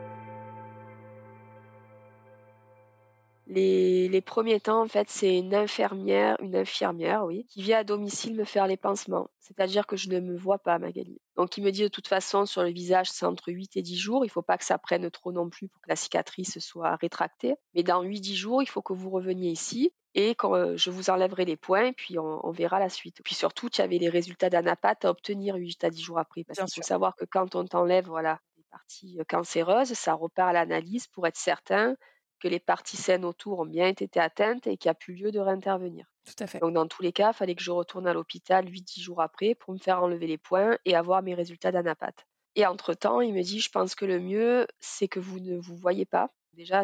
[3.48, 8.36] Les, premiers temps, en fait, c'est une infirmière, une infirmière, oui, qui vient à domicile
[8.36, 9.30] me faire les pansements.
[9.40, 11.20] C'est-à-dire que je ne me vois pas, Magali.
[11.36, 13.98] Donc, il me dit de toute façon, sur le visage, c'est entre 8 et 10
[13.98, 14.24] jours.
[14.24, 16.96] Il ne faut pas que ça prenne trop non plus pour que la cicatrice soit
[16.96, 17.56] rétractée.
[17.74, 21.10] Mais dans 8-10 jours, il faut que vous reveniez ici et quand euh, je vous
[21.10, 23.22] enlèverai les points, puis on, verra la suite.
[23.24, 26.44] Puis surtout, tu avais les résultats d'anapathe à obtenir 8 à 10 jours après.
[26.44, 30.50] Parce qu'il faut savoir que quand on t'enlève voilà, les parties euh, cancéreuses, ça repart
[30.50, 31.96] à l'analyse pour être certain
[32.42, 35.32] que les parties saines autour ont bien été atteintes et qu'il n'y a plus lieu
[35.32, 36.12] de réintervenir.
[36.26, 36.60] Tout à fait.
[36.60, 39.56] Donc dans tous les cas, il fallait que je retourne à l'hôpital 8-10 jours après
[39.56, 42.26] pour me faire enlever les points et avoir mes résultats d'anapathe.
[42.56, 45.76] Et entre-temps, il me dit, je pense que le mieux, c'est que vous ne vous
[45.76, 46.32] voyez pas.
[46.54, 46.84] Déjà,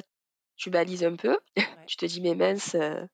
[0.56, 1.38] tu balises un peu.
[1.88, 3.06] tu te dis, mais mince, euh,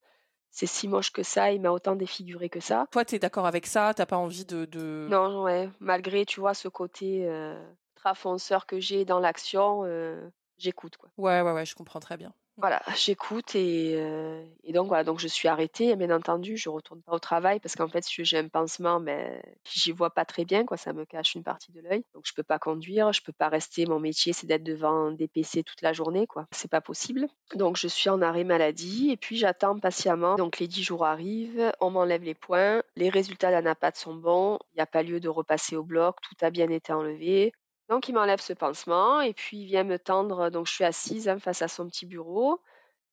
[0.51, 2.86] c'est si moche que ça, il m'a autant défiguré que ça.
[2.91, 3.93] Toi, tu es d'accord avec ça?
[3.95, 5.69] T'as pas envie de, Non, ouais.
[5.79, 7.60] Malgré, tu vois, ce côté euh,
[7.95, 10.29] trafonceur que j'ai dans l'action, euh,
[10.63, 11.10] j'écoute quoi.
[11.17, 12.34] Ouais, ouais, ouais, je comprends très bien.
[12.58, 15.89] Voilà, j'écoute et, euh, et, donc voilà, donc je suis arrêtée.
[15.89, 18.99] Et bien entendu, je retourne pas au travail parce qu'en fait, si j'ai un pansement,
[18.99, 20.78] mais ben, j'y vois pas très bien, quoi.
[20.78, 23.49] Ça me cache une partie de l'œil, donc je peux pas conduire, je peux pas
[23.49, 23.86] rester.
[23.86, 26.45] Mon métier, c'est d'être devant des PC toute la journée, quoi.
[26.52, 27.28] C'est pas possible.
[27.56, 30.36] Donc je suis en arrêt maladie et puis j'attends patiemment.
[30.36, 34.76] Donc les dix jours arrivent, on m'enlève les points, les résultats d'anapath sont bons, il
[34.78, 37.52] n'y a pas lieu de repasser au bloc, tout a bien été enlevé.
[37.89, 40.50] Donc il m'enlève ce pansement et puis il vient me tendre.
[40.50, 42.62] Donc je suis assise hein, face à son petit bureau.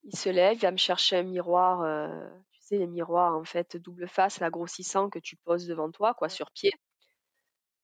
[0.04, 1.82] Il se lève, il va me chercher un miroir.
[1.82, 2.08] Euh,
[2.52, 6.14] tu sais les miroirs en fait double face, la grossissant que tu poses devant toi,
[6.14, 6.72] quoi, sur pied,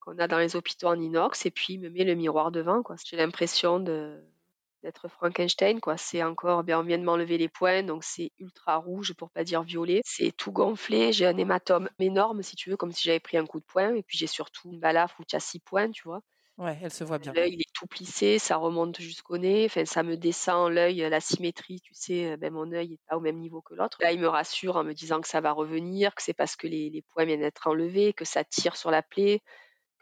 [0.01, 1.45] qu'on a dans les hôpitaux en inox.
[1.47, 2.97] Et puis il me met le miroir devant, quoi.
[3.05, 4.23] J'ai l'impression de
[4.83, 5.97] d'être Frankenstein, quoi.
[5.97, 9.43] C'est encore, bien, on vient de m'enlever les points, donc c'est ultra rouge pour pas
[9.45, 10.01] dire violet.
[10.05, 11.13] C'est tout gonflé.
[11.13, 13.95] J'ai un hématome énorme, si tu veux, comme si j'avais pris un coup de poing.
[13.95, 16.23] Et puis j'ai surtout une balafre où tu as six points, tu vois.
[16.59, 17.35] Ouais, elle se voit bien.
[17.35, 19.67] L'œil, il est tout plissé, ça remonte jusqu'au nez.
[19.67, 23.21] Enfin, ça me descend l'œil, la symétrie, tu sais, ben, mon œil est pas au
[23.21, 23.99] même niveau que l'autre.
[24.01, 26.67] Là, il me rassure en me disant que ça va revenir, que c'est parce que
[26.67, 29.43] les, les points viennent d'être enlevés, que ça tire sur la plaie,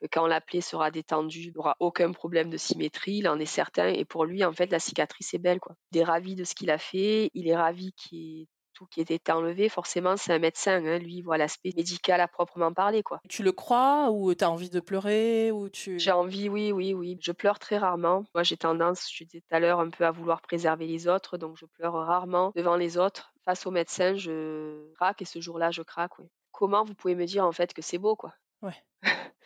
[0.01, 3.41] que quand la plaie sera détendue, il n'y aura aucun problème de symétrie, il en
[3.41, 3.89] est certain.
[3.89, 5.77] Et pour lui, en fait, la cicatrice est belle, quoi.
[5.93, 9.33] Il est ravi de ce qu'il a fait, il est ravi qu'il tout qui était
[9.33, 10.85] enlevé, forcément, c'est un médecin.
[10.85, 10.99] Hein.
[10.99, 13.21] Lui, il voit l'aspect médical à proprement parler, quoi.
[13.29, 15.99] Tu le crois ou tu as envie de pleurer ou tu...
[15.99, 17.17] J'ai envie, oui, oui, oui.
[17.21, 18.25] Je pleure très rarement.
[18.35, 21.39] Moi, j'ai tendance, je disais tout à l'heure, un peu à vouloir préserver les autres,
[21.39, 23.33] donc je pleure rarement devant les autres.
[23.45, 26.27] Face au médecin, je craque et ce jour-là, je craque, oui.
[26.53, 28.35] Comment vous pouvez me dire, en fait, que c'est beau, quoi?
[28.63, 28.77] Ouais.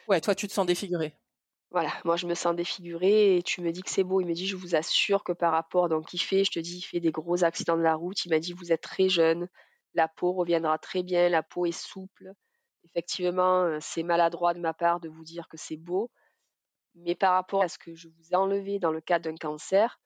[0.09, 1.15] ouais, toi, tu te sens défiguré.
[1.71, 4.21] Voilà, moi je me sens défigurée et tu me dis que c'est beau.
[4.21, 6.79] Il me dit, je vous assure que par rapport, donc il fait, je te dis,
[6.79, 8.25] il fait des gros accidents de la route.
[8.25, 9.49] Il m'a dit, vous êtes très jeune,
[9.95, 12.33] la peau reviendra très bien, la peau est souple.
[12.85, 16.11] Effectivement, euh, c'est maladroit de ma part de vous dire que c'est beau,
[16.95, 20.01] mais par rapport à ce que je vous ai enlevé dans le cas d'un cancer,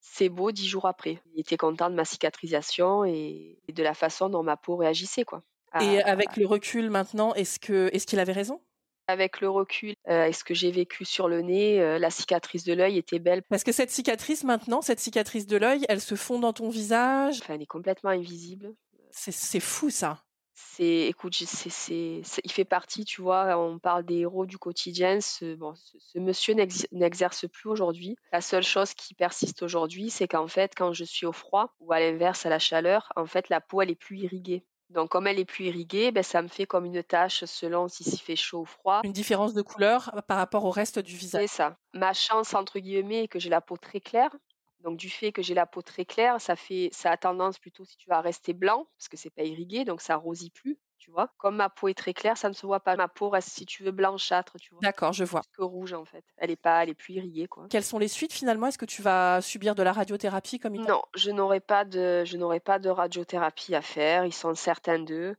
[0.00, 1.22] c'est beau dix jours après.
[1.32, 5.42] Il était content de ma cicatrisation et, de la façon dont ma peau réagissait, quoi.
[5.80, 8.60] Et avec le recul maintenant, est-ce que est-ce qu'il avait raison?
[9.06, 12.64] Avec le recul euh, et ce que j'ai vécu sur le nez, euh, la cicatrice
[12.64, 13.42] de l'œil était belle.
[13.42, 17.40] Parce que cette cicatrice maintenant, cette cicatrice de l'œil, elle se fond dans ton visage?
[17.42, 18.74] Enfin, elle est complètement invisible.
[19.10, 20.24] C'est fou ça.
[20.56, 23.58] C'est, écoute, c'est, il fait partie, tu vois.
[23.58, 25.20] On parle des héros du quotidien.
[25.20, 26.54] Ce, bon, ce, monsieur
[26.92, 28.16] n'exerce plus aujourd'hui.
[28.32, 31.92] La seule chose qui persiste aujourd'hui, c'est qu'en fait, quand je suis au froid ou
[31.92, 34.64] à l'inverse à la chaleur, en fait, la peau elle est plus irriguée.
[34.94, 38.04] Donc, comme elle est plus irriguée, ben, ça me fait comme une tache selon si
[38.04, 39.00] s'il fait chaud ou froid.
[39.04, 41.42] Une différence de couleur par rapport au reste du visage.
[41.42, 41.76] C'est ça.
[41.92, 44.34] Ma chance, entre guillemets, est que j'ai la peau très claire.
[44.80, 47.84] Donc, du fait que j'ai la peau très claire, ça, fait, ça a tendance plutôt,
[47.84, 51.10] si tu vas rester blanc, parce que c'est pas irrigué, donc ça rosit plus tu
[51.10, 51.28] vois.
[51.36, 52.96] Comme ma peau est très claire, ça ne se voit pas.
[52.96, 54.80] Ma peau reste, si tu veux, blanchâtre, tu vois.
[54.80, 55.42] D'accord, je vois.
[55.52, 56.24] Que rouge, en fait.
[56.38, 57.66] Elle est pas, elle est plus irriguée, quoi.
[57.68, 58.68] Quelles sont les suites, finalement?
[58.68, 62.24] Est-ce que tu vas subir de la radiothérapie comme il Non, je n'aurai pas de,
[62.24, 64.24] je n'aurai pas de radiothérapie à faire.
[64.24, 65.36] Ils sont certains d'eux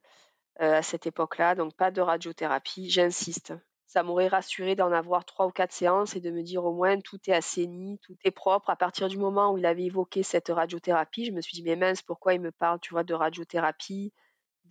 [0.62, 2.92] euh, à cette époque-là, donc pas de radiothérapie.
[2.92, 3.54] J'insiste.
[3.88, 7.00] Ça m'aurait rassuré d'en avoir trois ou quatre séances et de me dire au moins
[7.00, 8.70] tout est assaini, tout est propre.
[8.70, 11.76] À partir du moment où il avait évoqué cette radiothérapie, je me suis dit mais
[11.76, 14.14] mince, pourquoi il me parle, tu vois, de radiothérapie?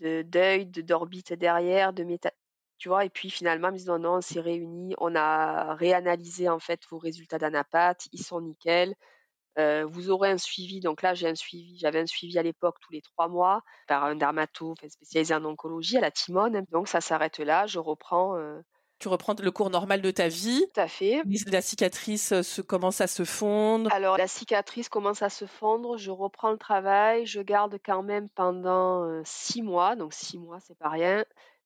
[0.01, 2.31] De d'œil, de d'orbite derrière, de méta
[2.79, 3.05] tu vois?
[3.05, 6.99] Et puis finalement, ils disent non, on s'est réunis, on a réanalysé en fait vos
[6.99, 8.95] résultats d'anapathe, ils sont nickel.
[9.59, 10.81] Euh, vous aurez un suivi.
[10.81, 11.79] Donc là, j'ai un suivi.
[11.79, 15.97] J'avais un suivi à l'époque tous les trois mois par un dermato spécialisé en oncologie
[15.99, 16.65] à la Timone.
[16.73, 17.67] Donc ça s'arrête là.
[17.67, 18.61] Je reprends euh,
[19.05, 20.65] tu reprends le cours normal de ta vie.
[20.73, 21.21] Tout à fait.
[21.49, 23.93] La cicatrice euh, se, commence à se fondre.
[23.93, 25.99] Alors, la cicatrice commence à se fondre.
[25.99, 27.27] Je reprends le travail.
[27.27, 29.95] Je garde quand même pendant euh, six mois.
[29.95, 31.23] Donc, six mois, c'est pas rien.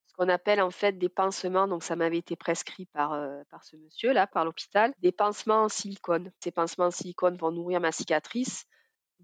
[0.07, 1.69] Ce qu'on appelle en fait des pansements.
[1.69, 4.93] Donc, ça m'avait été prescrit par, euh, par ce monsieur-là, par l'hôpital.
[4.99, 6.33] Des pansements en silicone.
[6.43, 8.65] Ces pansements en silicone vont nourrir ma cicatrice,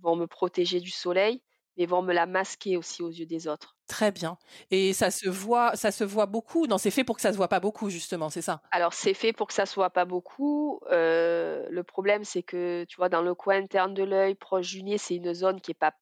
[0.02, 1.42] vont me protéger du soleil
[1.76, 3.76] mais vont me la masquer aussi aux yeux des autres.
[3.86, 4.38] Très bien.
[4.70, 6.66] Et ça se voit, ça se voit beaucoup.
[6.66, 8.62] Non, c'est fait pour que ça se voit pas beaucoup, justement, c'est ça?
[8.70, 10.80] Alors c'est fait pour que ça se voit pas beaucoup.
[10.90, 14.82] Euh, le problème, c'est que tu vois, dans le coin interne de l'œil, proche du
[14.82, 15.94] nez, c'est une zone qui est pas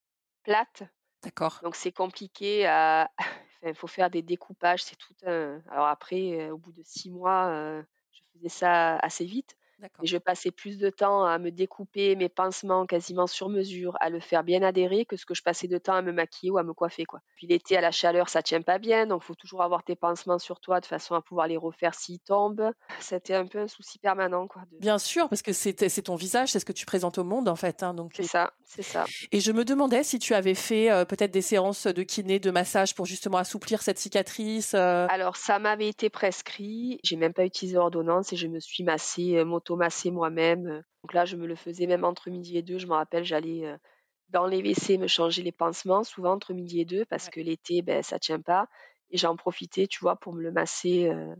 [0.42, 0.84] plate.
[1.22, 1.62] D'accord.
[1.62, 3.10] Donc c'est compliqué à.
[3.64, 5.62] Il faut faire des découpages, c'est tout un.
[5.70, 7.82] Alors après, euh, au bout de six mois, euh,
[8.12, 9.56] je faisais ça assez vite.
[10.02, 14.10] Et je passais plus de temps à me découper mes pansements quasiment sur mesure, à
[14.10, 16.58] le faire bien adhérer que ce que je passais de temps à me maquiller ou
[16.58, 17.04] à me coiffer.
[17.04, 17.20] Quoi.
[17.36, 19.96] Puis l'été à la chaleur, ça tient pas bien, donc il faut toujours avoir tes
[19.96, 22.70] pansements sur toi de façon à pouvoir les refaire s'ils tombent.
[23.00, 24.46] C'était un peu un souci permanent.
[24.46, 27.48] Quoi, Bien sûr, parce que c'est ton visage, c'est ce que tu présentes au monde
[27.48, 27.82] en fait.
[27.82, 29.04] Hein, donc c'est ça, c'est ça.
[29.30, 32.50] Et je me demandais si tu avais fait euh, peut-être des séances de kiné, de
[32.50, 34.74] massage pour justement assouplir cette cicatrice.
[34.74, 35.06] Euh.
[35.10, 39.36] Alors ça m'avait été prescrit, j'ai même pas utilisé ordonnance et je me suis massée
[39.36, 39.71] euh, moto
[40.10, 40.66] moi-même.
[40.66, 40.82] Euh.
[41.02, 42.78] Donc là, je me le faisais même entre midi et deux.
[42.78, 43.76] Je me rappelle, j'allais euh,
[44.28, 47.82] dans les WC me changer les pansements, souvent entre midi et deux, parce que l'été,
[47.82, 48.68] ben, ça tient pas.
[49.10, 51.34] Et j'en profitais, tu vois, pour me le masser euh,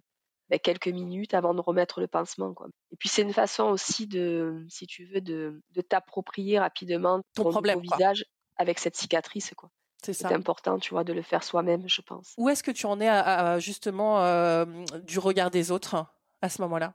[0.51, 2.53] ben, quelques minutes avant de remettre le pansement.
[2.55, 2.68] Quoi.
[2.90, 7.51] Et puis, c'est une façon aussi de, si tu veux, de, de t'approprier rapidement ton,
[7.51, 8.25] problème, visage
[8.57, 9.53] avec cette cicatrice.
[9.57, 9.71] Quoi.
[10.03, 12.35] C'est important, tu vois, de le faire soi-même, je pense.
[12.37, 14.18] Où est-ce que tu en es à, justement
[15.05, 16.05] du regard des autres
[16.42, 16.95] à ce moment-là?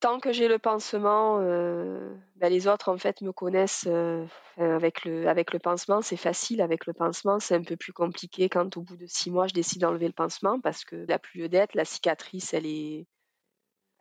[0.00, 4.24] Tant que j'ai le pansement, euh, ben, les autres en fait me connaissent euh,
[4.56, 6.60] avec le avec le pansement, c'est facile.
[6.62, 9.54] Avec le pansement, c'est un peu plus compliqué quand au bout de six mois, je
[9.54, 13.06] décide d'enlever le pansement parce que la plus lieu d'être, la cicatrice, elle est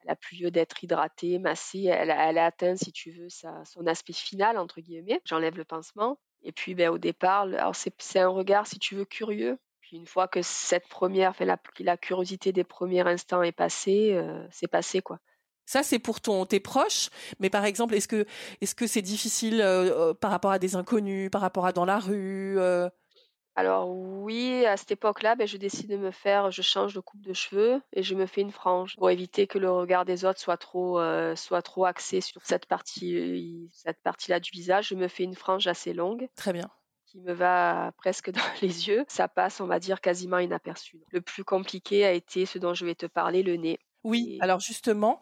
[0.03, 4.13] elle a plus lieu d'être hydratée, massée, elle, a atteint, si tu veux, son aspect
[4.13, 5.19] final entre guillemets.
[5.25, 9.05] J'enlève le pansement et puis ben, au départ, alors c'est un regard, si tu veux,
[9.05, 9.59] curieux.
[9.81, 14.13] Puis une fois que cette première, enfin, la, la curiosité des premiers instants est passée,
[14.13, 15.19] euh, c'est passé quoi.
[15.67, 17.09] Ça, c'est pour ton, tes proches.
[17.39, 18.25] Mais par exemple, est-ce que
[18.61, 21.83] est-ce que c'est difficile euh, euh, par rapport à des inconnus, par rapport à dans
[21.83, 22.89] la rue euh?
[23.55, 27.21] Alors oui, à cette époque-là, ben, je décide de me faire, je change de coupe
[27.21, 30.39] de cheveux et je me fais une frange pour éviter que le regard des autres
[30.39, 31.01] soit trop,
[31.35, 34.89] soit trop axé sur cette partie, cette partie-là du visage.
[34.89, 36.29] Je me fais une frange assez longue.
[36.35, 36.69] Très bien.
[37.07, 41.01] qui me va presque dans les yeux, ça passe, on va dire, quasiment inaperçu.
[41.11, 43.79] Le plus compliqué a été ce dont je vais te parler, le nez.
[44.07, 45.19] Oui, alors justement,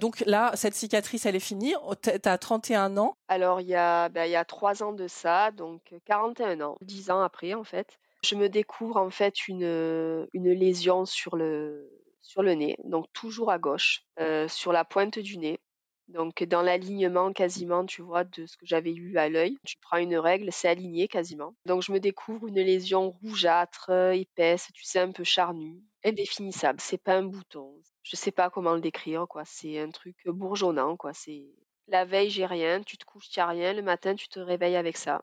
[0.00, 1.74] donc là, cette cicatrice, elle est finie.
[2.02, 3.16] Tu as 31 ans.
[3.28, 6.76] Alors, il y a, ben, il y a 3 ans de ça, donc 41 ans,
[6.82, 7.98] 10 ans après, en fait.
[8.24, 13.50] Je me découvre, en fait, une, une lésion sur le, sur le nez, donc toujours
[13.50, 14.02] à gauche,
[14.48, 15.60] sur la pointe du nez.
[16.08, 19.98] Donc dans l'alignement quasiment, tu vois, de ce que j'avais eu à l'œil, tu prends
[19.98, 21.54] une règle, c'est aligné quasiment.
[21.66, 26.80] Donc je me découvre une lésion rougeâtre, épaisse, tu sais, un peu charnue, indéfinissable.
[26.80, 27.74] C'est pas un bouton.
[28.02, 29.44] Je sais pas comment le décrire, quoi.
[29.44, 31.12] C'est un truc bourgeonnant, quoi.
[31.12, 31.44] C'est
[31.88, 34.96] la veille, j'ai rien, tu te couches, tu rien, le matin, tu te réveilles avec
[34.96, 35.22] ça.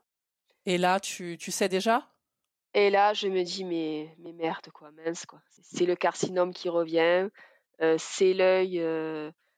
[0.67, 2.07] Et là, tu, tu sais déjà?
[2.75, 5.39] Et là, je me dis, mais, mais merde, quoi, mince, quoi.
[5.63, 7.29] C'est le carcinome qui revient,
[7.97, 8.83] c'est l'œil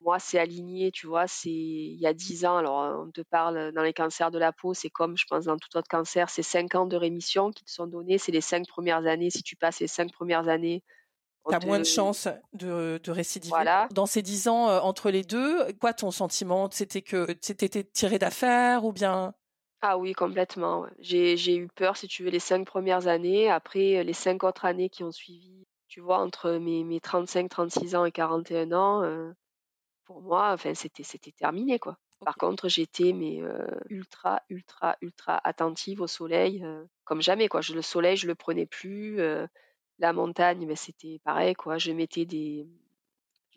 [0.02, 2.58] moi, c'est aligné, tu vois, c'est il y a 10 ans.
[2.58, 5.58] Alors, on te parle dans les cancers de la peau, c'est comme, je pense, dans
[5.58, 8.18] tout autre cancer, c'est 5 ans de rémission qui te sont donnés.
[8.18, 9.30] C'est les 5 premières années.
[9.30, 10.84] Si tu passes les 5 premières années,
[11.50, 13.50] tu as moins de chances de, de récidiver.
[13.50, 13.88] Voilà.
[13.92, 18.86] Dans ces 10 ans, entre les deux, quoi ton sentiment C'était que c'était tiré d'affaire
[18.86, 19.34] ou bien?
[19.82, 20.86] Ah oui, complètement.
[21.00, 23.50] J'ai eu peur, si tu veux, les 5 premières années.
[23.50, 27.96] Après, les 5 autres années qui ont suivi, tu vois, entre mes, mes 35, 36
[27.96, 29.34] ans et 41 ans,
[30.08, 31.98] pour moi, enfin, c'était, c'était terminé, quoi.
[32.26, 33.42] Par contre, j'étais mais
[33.90, 36.66] ultra, ultra, ultra attentive au soleil,
[37.04, 37.62] comme jamais, quoi.
[37.62, 39.20] Je, le soleil, je le prenais plus.
[40.00, 41.78] la montagne, ben, c'était pareil, quoi.
[41.78, 42.66] Je mettais des,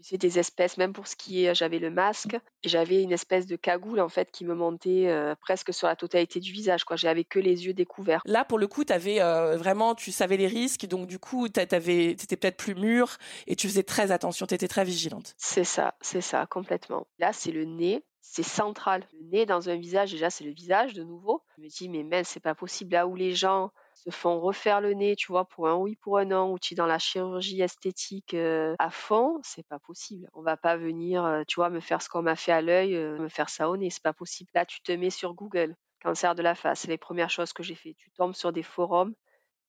[0.02, 4.00] tu des espèces, même pour skier, j'avais le masque et j'avais une espèce de cagoule
[4.00, 6.84] en fait qui me montait euh, presque sur la totalité du visage.
[6.84, 8.22] Quoi, j'avais que les yeux découverts.
[8.24, 11.48] Là, pour le coup, tu avais euh, vraiment, tu savais les risques, donc du coup,
[11.48, 15.34] tu étais peut-être plus mûr et tu faisais très attention, tu étais très vigilante.
[15.36, 17.06] C'est ça, c'est ça, complètement.
[17.18, 18.04] Là, c'est le nez.
[18.22, 19.02] C'est central.
[19.12, 21.42] Le nez dans un visage, déjà, c'est le visage de nouveau.
[21.56, 22.92] Je me dis, mais mince, c'est pas possible.
[22.92, 26.18] Là où les gens se font refaire le nez, tu vois, pour un oui, pour
[26.18, 30.28] un non, ou tu es dans la chirurgie esthétique à fond, c'est pas possible.
[30.32, 33.28] On va pas venir, tu vois, me faire ce qu'on m'a fait à l'œil, me
[33.28, 34.50] faire ça au nez, c'est pas possible.
[34.54, 37.62] Là, tu te mets sur Google, cancer de la face, c'est les premières choses que
[37.62, 37.94] j'ai fait.
[37.98, 39.14] Tu tombes sur des forums,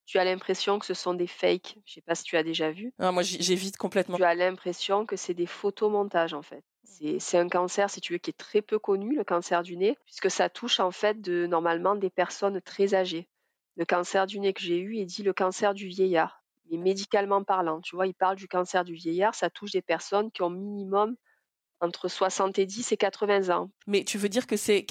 [0.04, 1.76] tu as l'impression que ce sont des fakes.
[1.84, 2.92] Je sais pas si tu as déjà vu.
[2.98, 4.16] Moi, j'évite complètement.
[4.16, 6.64] Tu as l'impression que c'est des photomontages, en fait.
[7.18, 9.96] C'est un cancer, si tu veux, qui est très peu connu, le cancer du nez,
[10.04, 13.28] puisque ça touche en fait de normalement des personnes très âgées
[13.76, 16.42] le cancer du nez que j'ai eu est dit le cancer du vieillard.
[16.70, 20.30] Mais médicalement parlant, tu vois, il parle du cancer du vieillard, ça touche des personnes
[20.30, 21.16] qui ont minimum
[21.82, 23.68] entre 70 et 80 ans.
[23.86, 24.86] Mais tu veux dire que c'est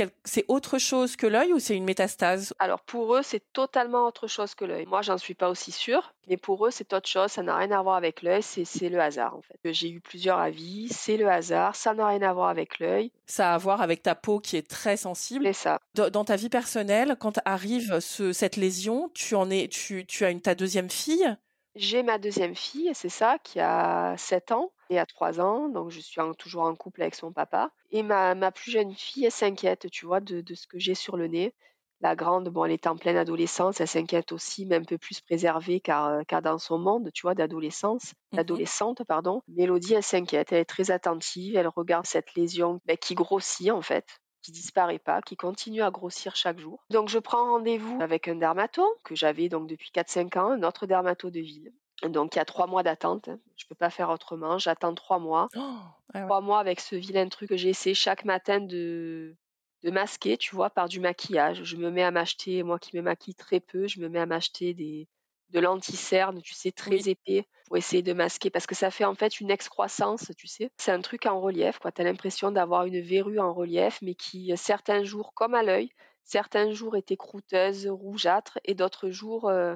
[0.48, 2.54] autre chose que l'œil ou c'est une métastase?
[2.60, 4.86] Alors pour eux, c'est totalement autre chose que l'œil.
[4.86, 7.72] Moi, j'en suis pas aussi sûre, mais pour eux, c'est autre chose, ça n'a rien
[7.72, 9.74] à voir avec l'œil, c'est le hasard en fait.
[9.74, 13.12] J'ai eu plusieurs avis, c'est le hasard, ça n'a rien à voir avec l'œil.
[13.26, 15.46] Ça a à voir avec ta peau qui est très sensible.
[15.46, 15.80] C'est ça.
[15.96, 20.42] Dans, ta vie personnelle, quand arrive cette lésion, tu en es tu, tu as une
[20.42, 21.36] ta deuxième fille
[21.76, 25.90] j'ai ma deuxième fille, c'est ça, qui a 7 ans et a 3 ans, donc
[25.90, 27.72] je suis toujours en couple avec son papa.
[27.92, 30.96] Et ma, ma plus jeune fille, elle s'inquiète, tu vois, de, de ce que j'ai
[30.96, 31.54] sur le nez.
[32.02, 35.22] La grande, bon, elle est en pleine adolescence, elle s'inquiète aussi, mais un peu plus
[35.22, 39.42] préservée car, euh, car dans son monde, tu vois, d'adolescence, mmh d'adolescente, pardon.
[39.48, 43.82] Mélodie, elle s'inquiète, elle est très attentive, elle regarde cette lésion ben, qui grossit en
[43.82, 46.84] fait qui disparaît pas, qui continue à grossir chaque jour.
[46.90, 50.86] Donc je prends rendez-vous avec un dermato que j'avais donc depuis 4-5 ans, un autre
[50.86, 51.72] dermato de ville.
[52.04, 53.30] Donc il y a trois mois d'attente.
[53.58, 54.58] Je peux pas faire autrement.
[54.58, 55.50] J'attends trois mois.
[55.56, 55.78] Oh,
[56.14, 59.36] trois mois avec ce vilain truc que j'ai essayé chaque matin de
[59.84, 61.64] de masquer, tu vois, par du maquillage.
[61.64, 64.26] Je me mets à m'acheter, moi qui me maquille très peu, je me mets à
[64.26, 65.08] m'acheter des
[65.52, 69.16] de l'anti-cerne, tu sais, très épais pour essayer de masquer parce que ça fait en
[69.16, 70.72] fait une excroissance, tu sais.
[70.78, 71.92] C'est un truc en relief, quoi.
[71.92, 75.90] Tu as l'impression d'avoir une verrue en relief, mais qui, certains jours, comme à l'œil,
[76.24, 79.76] certains jours étaient croûteuses, rougeâtres, et d'autres jours euh,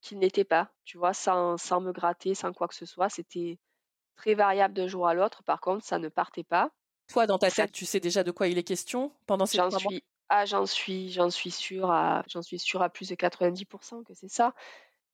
[0.00, 3.08] qui n'étaient pas, tu vois, sans, sans me gratter, sans quoi que ce soit.
[3.08, 3.58] C'était
[4.16, 5.42] très variable d'un jour à l'autre.
[5.44, 6.70] Par contre, ça ne partait pas.
[7.08, 9.70] Toi, dans ta tête, tu sais déjà de quoi il est question pendant ces J'en
[9.70, 14.02] suis, ah, j'en suis, j'en suis sûre à, j'en suis sûre à plus de 90%
[14.02, 14.54] que c'est ça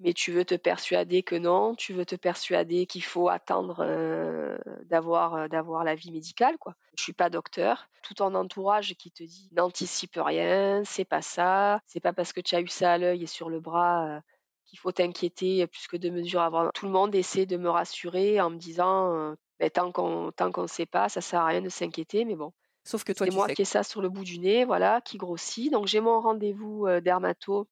[0.03, 4.59] mais tu veux te persuader que non, tu veux te persuader qu'il faut attendre euh,
[4.87, 6.75] d'avoir euh, d'avoir l'avis médical quoi.
[6.99, 11.81] Je suis pas docteur, tout ton entourage qui te dit n'anticipe rien, c'est pas ça,
[11.87, 14.21] c'est pas parce que tu as eu ça à l'œil et sur le bras euh,
[14.67, 16.71] qu'il faut t'inquiéter plus que de mesures avant.
[16.75, 20.67] Tout le monde essaie de me rassurer en me disant ben, tant qu'on tant qu'on
[20.67, 22.53] sait pas, ça sert à rien de s'inquiéter mais bon.
[22.85, 25.17] Sauf que toi, c'est moi qui ai ça sur le bout du nez, voilà, qui
[25.17, 25.71] grossit.
[25.71, 27.69] Donc j'ai mon rendez-vous dermato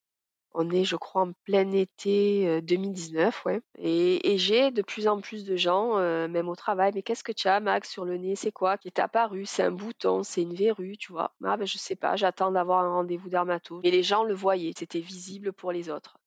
[0.53, 3.61] On est, je crois, en plein été 2019, ouais.
[3.79, 5.97] Et, j'ai de plus en plus de gens,
[6.29, 8.35] même au travail, mais qu'est-ce que tu as, Max, sur le nez?
[8.37, 9.47] C'est quoi qui est apparu?
[9.47, 11.33] C'est un bouton, c'est une verrue, tu vois?
[11.45, 13.81] Ah ben je sais pas, j'attends d'avoir un rendez-vous dermato.
[13.85, 16.19] Et les gens le voyaient, c'était visible pour les autres.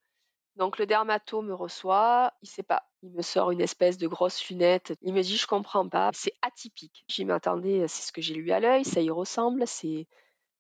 [0.55, 4.47] Donc le dermato me reçoit, il sait pas, il me sort une espèce de grosse
[4.49, 7.03] lunette, il me dit je comprends pas, c'est atypique.
[7.07, 10.07] J'y m'attendais, c'est ce que j'ai lu à l'œil, ça y ressemble, c'est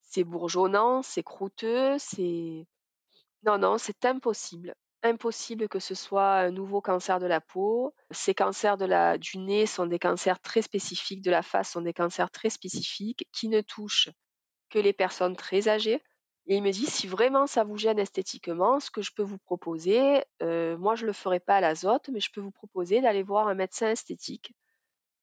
[0.01, 2.65] c'est bourgeonnant, c'est croûteux, c'est
[3.45, 4.73] non, non, c'est impossible.
[5.03, 7.93] Impossible que ce soit un nouveau cancer de la peau.
[8.11, 12.31] Ces cancers du nez sont des cancers très spécifiques, de la face sont des cancers
[12.31, 14.09] très spécifiques qui ne touchent
[14.69, 16.01] que les personnes très âgées.
[16.47, 19.39] Et il me dit, si vraiment ça vous gêne esthétiquement, ce que je peux vous
[19.39, 23.23] proposer, moi je ne le ferai pas à l'azote, mais je peux vous proposer d'aller
[23.23, 24.53] voir un médecin esthétique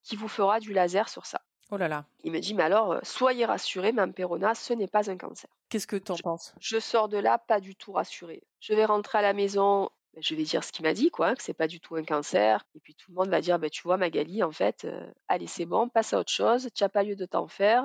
[0.02, 1.42] qui vous fera du laser sur ça.
[1.70, 2.04] Oh là là.
[2.24, 5.48] Il me dit, mais alors, euh, soyez rassurés, Mme Perona, ce n'est pas un cancer.
[5.68, 6.52] Qu'est-ce que tu en penses?
[6.60, 8.42] Je sors de là pas du tout rassurée.
[8.60, 11.28] Je vais rentrer à la maison, ben, je vais dire ce qu'il m'a dit, quoi,
[11.28, 12.64] hein, que c'est pas du tout un cancer.
[12.74, 15.46] Et puis tout le monde va dire, ben, tu vois, Magali, en fait, euh, allez,
[15.46, 17.84] c'est bon, passe à autre chose, tu n'as pas lieu de t'en faire.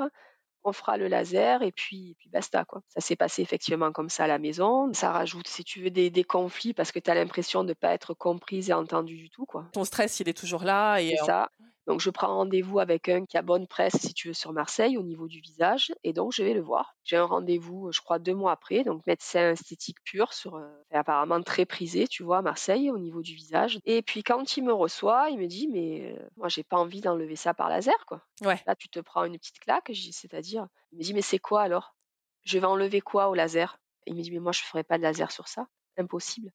[0.67, 2.65] On fera le laser et puis, puis basta.
[2.65, 2.81] Quoi.
[2.87, 4.91] Ça s'est passé effectivement comme ça à la maison.
[4.93, 7.93] Ça rajoute, si tu veux, des, conflits parce que tu as l'impression de ne pas
[7.93, 9.45] être comprise et entendue du tout.
[9.45, 9.67] Quoi.
[9.73, 10.97] Ton stress, il est toujours là.
[10.97, 11.51] Et ça.
[11.87, 14.97] Donc je prends rendez-vous avec un qui a bonne presse, si tu veux, sur Marseille
[14.97, 16.95] au niveau du visage, et donc je vais le voir.
[17.03, 21.41] J'ai un rendez-vous, je crois, deux mois après, donc médecin esthétique pur, sur, euh, apparemment
[21.41, 23.79] très prisé, tu vois, à Marseille au niveau du visage.
[23.85, 27.01] Et puis quand il me reçoit, il me dit, mais euh, moi j'ai pas envie
[27.01, 28.21] d'enlever ça par laser, quoi.
[28.41, 28.61] Ouais.
[28.65, 31.95] Là tu te prends une petite claque, c'est-à-dire, il me dit, mais c'est quoi alors?
[32.43, 33.77] Je vais enlever quoi au laser?
[34.07, 35.67] Il me dit, mais moi je ferai pas de laser sur ça,
[35.97, 36.51] impossible.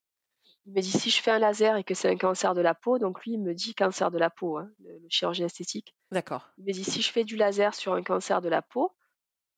[0.67, 2.75] Il me dit si je fais un laser et que c'est un cancer de la
[2.75, 5.95] peau, donc lui il me dit cancer de la peau, hein, le, chirurgien esthétique.
[6.13, 6.51] D'accord.
[6.59, 8.93] Il me dit si je fais du laser sur un cancer de la peau,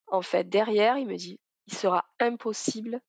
[0.07, 3.01] en fait derrière il me dit il sera impossible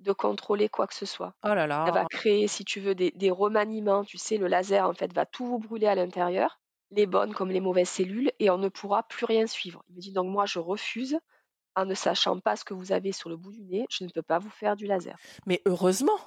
[0.00, 1.34] de contrôler quoi que ce soit.
[1.44, 1.84] Oh là là.
[1.86, 4.04] Ça va créer, si tu veux, des, des remaniements.
[4.04, 6.58] Tu sais, le laser en fait va tout vous brûler à l'intérieur,
[6.90, 9.82] les bonnes comme les mauvaises cellules, et on ne pourra plus rien suivre.
[9.88, 11.18] Il me dit donc moi je refuse
[11.76, 14.10] en ne sachant pas ce que vous avez sur le bout du nez, je ne
[14.10, 15.16] peux pas vous faire du laser.
[15.46, 16.18] Mais heureusement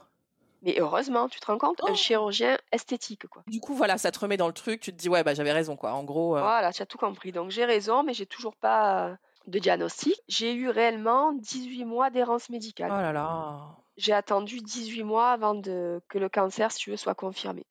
[0.64, 1.95] mais heureusement, tu te rends compte, un oh!
[1.95, 3.43] chirurgien esthétique, quoi.
[3.47, 5.51] Du coup, voilà, ça te remet dans le truc, tu te dis, ouais, bah, j'avais
[5.51, 5.93] raison, quoi.
[5.93, 6.38] En gros.
[6.38, 7.34] Euh voilà, tu as tout compris.
[7.34, 9.16] Donc, j'ai raison, mais j'ai toujours pas euh,
[9.47, 10.22] de diagnostic.
[10.30, 12.91] J'ai eu réellement 18 mois d'errance médicale.
[12.93, 13.76] Oh là là.
[13.97, 17.66] J'ai attendu 18 mois avant de, que le cancer, si tu veux, soit confirmé.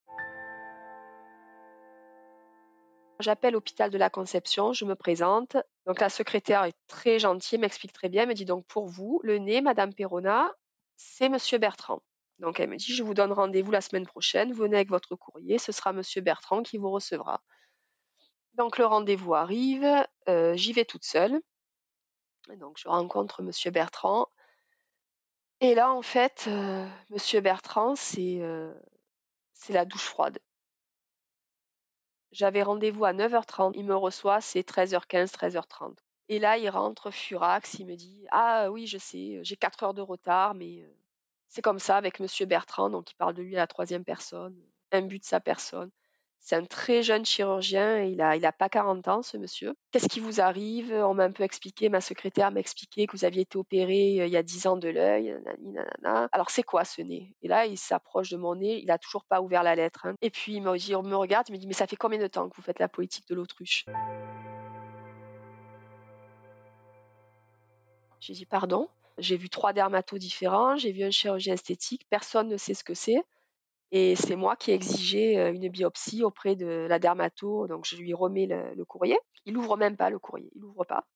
[3.21, 5.57] J'appelle l'hôpital de la Conception, je me présente.
[5.87, 9.39] Donc la secrétaire est très gentille, m'explique très bien, me dit donc pour vous, le
[9.39, 10.51] nez, Madame Perona,
[10.97, 12.03] c'est Monsieur Bertrand.
[12.39, 15.59] Donc elle me dit, je vous donne rendez-vous la semaine prochaine, venez avec votre courrier,
[15.59, 17.43] ce sera Monsieur Bertrand qui vous recevra.
[18.55, 19.87] Donc le rendez-vous arrive,
[20.29, 21.41] euh, j'y vais toute seule.
[22.57, 24.29] donc je rencontre Monsieur Bertrand.
[25.61, 28.75] Et là, en fait, euh, Monsieur Bertrand, euh,
[29.53, 30.39] c'est la douche froide.
[32.33, 35.97] J'avais rendez-vous à 9h30, il me reçoit, c'est 13h15, 13h30.
[36.29, 39.95] Et là, il rentre furax, il me dit Ah oui, je sais, j'ai 4 heures
[39.95, 40.85] de retard, mais
[41.53, 44.57] c'est comme ça avec Monsieur Bertrand, donc il parle de lui à la troisième personne,
[44.91, 45.91] un but de sa personne.
[46.39, 49.75] C'est un très jeune chirurgien, il n'a il a pas 40 ans, ce monsieur.
[49.91, 50.91] Qu'est-ce qui vous arrive?
[50.93, 54.27] On m'a un peu expliqué, ma secrétaire m'a expliqué que vous aviez été opéré euh,
[54.27, 55.39] il y a 10 ans de l'œil.
[56.03, 57.37] Alors, c'est quoi ce nez?
[57.43, 60.07] Et là, il s'approche de mon nez, il n'a toujours pas ouvert la lettre.
[60.07, 60.15] Hein.
[60.23, 62.49] Et puis, il dit, me regarde, il me dit Mais ça fait combien de temps
[62.49, 63.85] que vous faites la politique de l'autruche?
[68.21, 68.89] J'ai dit Pardon?
[69.19, 72.95] J'ai vu trois dermatos différents, j'ai vu un chirurgien esthétique, personne ne sait ce que
[72.95, 73.23] c'est.
[73.93, 77.97] Et c'est moi qui ai exigé euh, une biopsie auprès de la dermato, donc je
[77.97, 79.19] lui remets le, courrier.
[79.45, 81.07] Il ouvre même pas le courrier, il ouvre pas.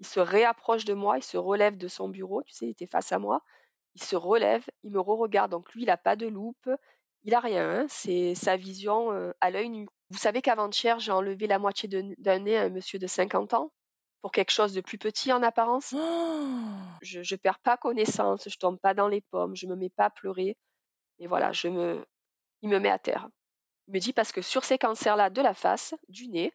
[0.00, 2.86] Il se réapproche de moi, il se relève de son bureau, tu sais, il était
[2.86, 3.42] face à moi.
[3.94, 6.70] Il se relève, il me re-regarde, donc lui, il n'a pas de loupe,
[7.24, 7.86] il a rien, hein.
[7.88, 9.86] c'est sa vision euh, à l'œil nu.
[10.10, 13.70] Vous savez qu'avant-hier, j'ai enlevé la moitié d'un nez à un monsieur de 50 ans?
[14.22, 15.94] Pour quelque chose de plus petit en apparence.
[17.02, 20.06] Je, ne perds pas connaissance, je tombe pas dans les pommes, je me mets pas
[20.06, 20.56] à pleurer.
[21.18, 22.06] Et voilà, je me,
[22.62, 23.28] il me met à terre.
[23.88, 26.52] Il me dit parce que sur ces cancers-là de la face, du nez,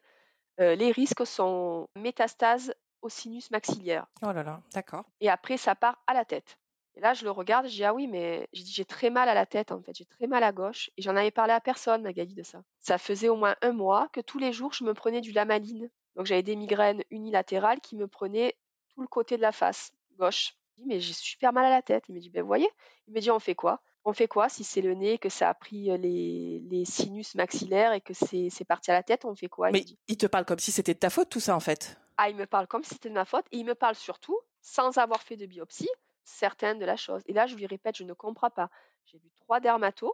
[0.60, 4.06] euh, les risques sont métastases au sinus maxillaire.
[4.22, 5.04] Oh là là, d'accord.
[5.20, 6.58] Et après, ça part à la tête.
[6.96, 9.46] Et là, je le regarde, je dis ah oui, mais j'ai très mal à la
[9.46, 10.90] tête en fait, j'ai très mal à gauche.
[10.96, 12.62] Et j'en avais parlé à personne, Magali, de ça.
[12.80, 15.90] Ça faisait au moins un mois que tous les jours, je me prenais du lamaline
[16.18, 18.56] donc j'avais des migraines unilatérales qui me prenaient
[18.88, 20.56] tout le côté de la face gauche.
[20.76, 22.04] Je dis mais j'ai super mal à la tête.
[22.08, 22.68] Il me dit ben vous voyez.
[23.06, 23.80] Il me dit on fait quoi?
[24.04, 28.00] On fait quoi si c'est le nez que ça a pris les, sinus maxillaires et
[28.00, 30.72] que c'est parti à la tête On fait quoi Mais il, te parle comme si
[30.72, 31.96] c'était de ta faute tout ça en fait.
[32.16, 34.38] Ah il me parle comme si c'était de ma faute et il me parle surtout
[34.60, 35.88] sans avoir fait de biopsie
[36.24, 37.22] certaine de la chose.
[37.26, 38.70] Et là, je lui répète, je ne comprends pas.
[39.06, 40.12] J'ai vu trois dermatos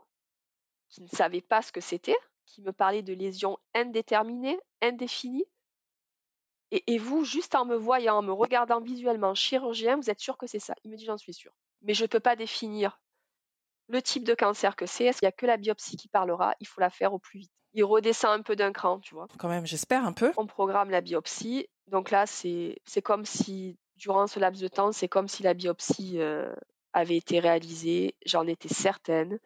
[0.89, 5.47] qui ne savaient pas ce que c'était, qui me parlaient de lésions indéterminées, indéfinies.
[6.71, 10.47] Et, vous, juste en me voyant, en me regardant visuellement, chirurgien, vous êtes sûr que
[10.47, 10.75] c'est ça?
[10.85, 11.53] Il me dit, j'en suis sûr.
[11.83, 13.01] Mais je ne peux pas définir
[13.89, 15.05] le type de cancer que c'est.
[15.05, 16.55] Il n'y a que la biopsie qui parlera?
[16.61, 17.53] Il faut la faire au plus vite.
[17.75, 19.29] Il redescend un peu d'un cran, tu vois.
[19.39, 20.33] Quand même, j'espère un peu.
[20.37, 21.69] On programme la biopsie.
[21.89, 26.19] Donc là, c'est comme si, durant ce laps de temps, c'est comme si la biopsie
[26.19, 26.53] euh,
[26.93, 28.17] avait été réalisée.
[28.27, 29.39] J'en étais certaine.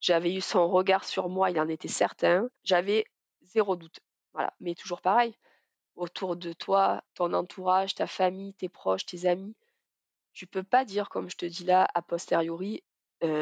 [0.00, 2.48] J'avais eu son regard sur moi, il en était certain.
[2.62, 3.04] J'avais
[3.42, 3.98] zéro doute.
[4.32, 4.52] Voilà.
[4.60, 5.34] Mais toujours pareil
[5.98, 9.54] autour de toi, ton entourage, ta famille, tes proches, tes amis.
[10.32, 12.82] Tu peux pas dire, comme je te dis là, a posteriori,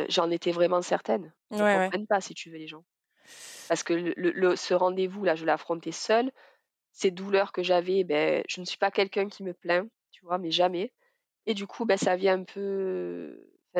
[0.08, 1.32] j'en étais vraiment certaine.
[1.50, 2.84] Ils ne comprennent pas, si tu veux, les gens.
[3.68, 6.32] Parce que le, ce rendez-vous, là, je l'ai affronté seule.
[6.92, 10.38] Ces douleurs que j'avais, ben, je ne suis pas quelqu'un qui me plaint, tu vois,
[10.38, 10.92] mais jamais.
[11.44, 13.38] Et du coup, ben, ça vient un peu.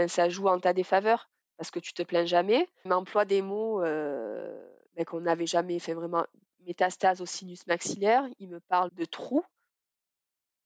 [0.09, 2.69] ça joue en ta défaveur, parce que tu te plains jamais.
[2.85, 6.27] M'emploie des mots ben, qu'on n'avait jamais fait vraiment
[6.67, 9.45] métastase au sinus maxillaire, il me parle de trous,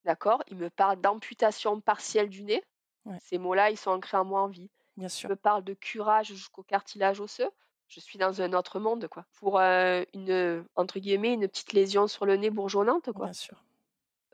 [0.05, 0.43] d'accord?
[0.49, 2.63] Il me parle d'amputation partielle du nez.
[3.21, 4.71] Ces mots-là, ils sont ancrés en moi en vie.
[4.97, 5.29] Bien sûr.
[5.29, 7.51] Il me parle de curage jusqu'au cartilage osseux.
[7.89, 9.25] Je suis dans un autre monde, quoi.
[9.35, 13.27] Pour euh, une, entre guillemets, une petite lésion sur le nez bourgeonnante, quoi.
[13.27, 13.65] Bien sûr.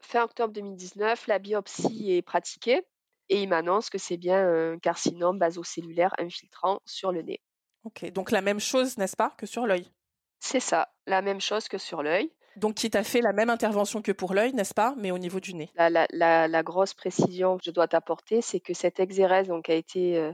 [0.01, 2.85] Fin octobre 2019, la biopsie est pratiquée
[3.29, 7.41] et il m'annonce que c'est bien un carcinome basocellulaire infiltrant sur le nez.
[7.85, 9.91] Ok, donc la même chose, n'est-ce pas, que sur l'œil?
[10.39, 12.31] C'est ça, la même chose que sur l'œil.
[12.57, 15.41] Donc, qui t'a fait la même intervention que pour l'œil, n'est-ce pas, mais au niveau
[15.41, 15.71] du nez.
[15.77, 20.33] La, grosse précision que je dois t'apporter, c'est que cette exérèse donc, a été euh,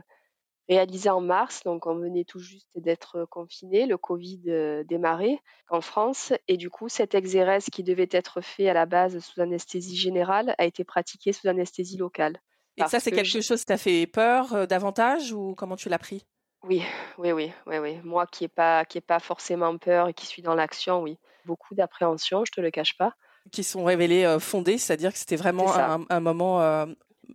[0.69, 5.81] réalisée en mars, donc on venait tout juste d'être confiné, le Covid euh, démarrait en
[5.81, 9.97] France, et du coup, cette exérèse qui devait être faite à la base sous anesthésie
[9.97, 12.39] générale a été pratiquée sous anesthésie locale.
[12.77, 15.99] Et ça, c'est quelque chose qui t'a fait peur euh, davantage ou comment tu l'as
[15.99, 16.25] pris?
[16.63, 16.81] Oui,
[17.17, 17.99] oui, oui, oui, oui.
[18.03, 21.17] Moi qui n'ai pas, qui pas forcément peur et qui suis dans l'action, oui.
[21.45, 23.13] Beaucoup d'appréhension, je te le cache pas.
[23.51, 25.73] Qui sont révélées euh, fondées, c'est-à-dire que c'était vraiment
[26.09, 26.85] un, moment euh,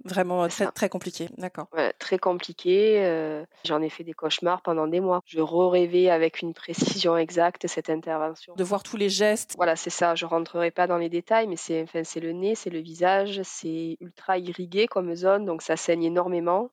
[0.04, 1.28] vraiment très, très compliqué.
[1.36, 1.66] D'accord.
[1.74, 3.04] Ouais, très compliqué.
[3.04, 5.20] Euh, j'en ai fait des cauchemars pendant des mois.
[5.26, 8.54] Je re-rêvais avec une précision exacte cette intervention.
[8.56, 9.54] De voir tous les gestes.
[9.56, 10.14] Voilà, c'est ça.
[10.14, 13.42] Je rentrerai pas dans les détails, mais c'est enfin, c'est le nez, c'est le visage,
[13.44, 16.70] c'est ultra irrigué comme zone, donc ça saigne énormément.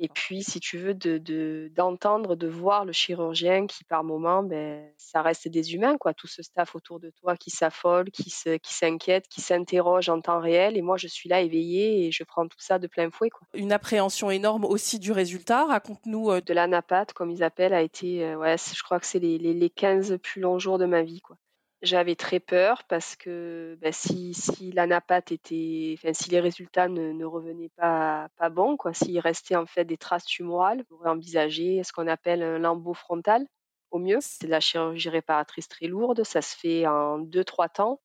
[0.00, 4.88] Et puis, si tu veux, de, d'entendre, de, voir le chirurgien qui, par moment, ben,
[4.96, 6.14] ça reste des humains, quoi.
[6.14, 10.76] Tout ce staff autour de toi qui s'affole, qui, s'inquiète, qui s'interroge en temps réel.
[10.76, 13.46] Et moi, je suis là éveillée et je prends tout ça de plein fouet, quoi.
[13.54, 15.64] Une appréhension énorme aussi du résultat.
[15.66, 16.30] Raconte-nous.
[16.30, 19.38] Euh, de l'anapathe, comme ils appellent, a été, euh, ouais, je crois que c'est les,
[19.38, 21.36] les, les 15 plus longs jours de ma vie, quoi.
[21.84, 27.12] J'avais très peur parce que bah, si, si l'anapathe était, enfin, si les résultats ne,
[27.12, 31.10] ne revenaient pas, pas bons, quoi, s'il restait en fait des traces tumorales, on pourrait
[31.10, 33.46] envisager ce qu'on appelle un lambeau frontal
[33.90, 34.18] au mieux.
[34.20, 38.00] C'est de la chirurgie réparatrice très lourde, ça se fait en 2-3 temps,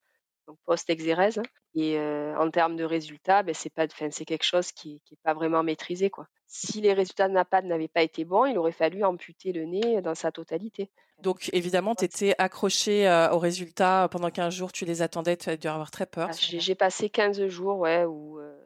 [0.46, 1.38] donc post-exérèse.
[1.38, 1.42] Hein.
[1.74, 5.34] Et euh, en termes de résultats, ben, c'est pas, c'est quelque chose qui n'est pas
[5.34, 6.10] vraiment maîtrisé.
[6.10, 6.26] Quoi.
[6.46, 10.02] Si les résultats de NAPAD n'avaient pas été bons, il aurait fallu amputer le nez
[10.02, 10.90] dans sa totalité.
[11.22, 15.50] Donc évidemment, tu étais accroché euh, aux résultats pendant 15 jours, tu les attendais, tu
[15.50, 16.28] as dû avoir très peur.
[16.30, 18.56] Ah, j'ai passé 15 jours, ouais, où euh,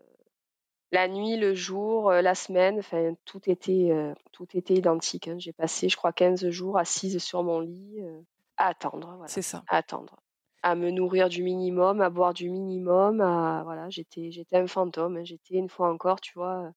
[0.92, 3.90] la nuit, le jour, la semaine, enfin tout était,
[4.32, 5.28] tout était identique.
[5.28, 5.36] Hein.
[5.38, 7.98] J'ai passé, je crois, 15 jours assise sur mon lit
[8.56, 9.24] à attendre.
[9.26, 9.64] C'est ça.
[9.66, 10.23] À attendre
[10.64, 15.24] à me nourrir du minimum, à boire du minimum, à voilà, j'étais un fantôme, hein.
[15.24, 16.72] j'étais une fois encore, tu vois,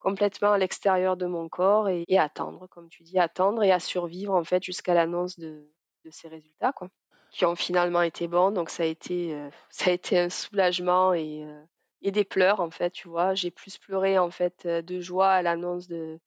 [0.00, 4.34] complètement à l'extérieur de mon corps et, attendre, comme tu dis, attendre et à survivre
[4.34, 5.70] en fait jusqu'à l'annonce de,
[6.10, 6.88] ces résultats quoi,
[7.30, 8.50] qui ont finalement été bons.
[8.50, 11.62] Donc ça a été euh, ça a été un soulagement et euh,
[12.02, 13.34] et des pleurs en fait, tu vois.
[13.34, 16.18] J'ai plus pleuré en fait euh, de joie à l'annonce de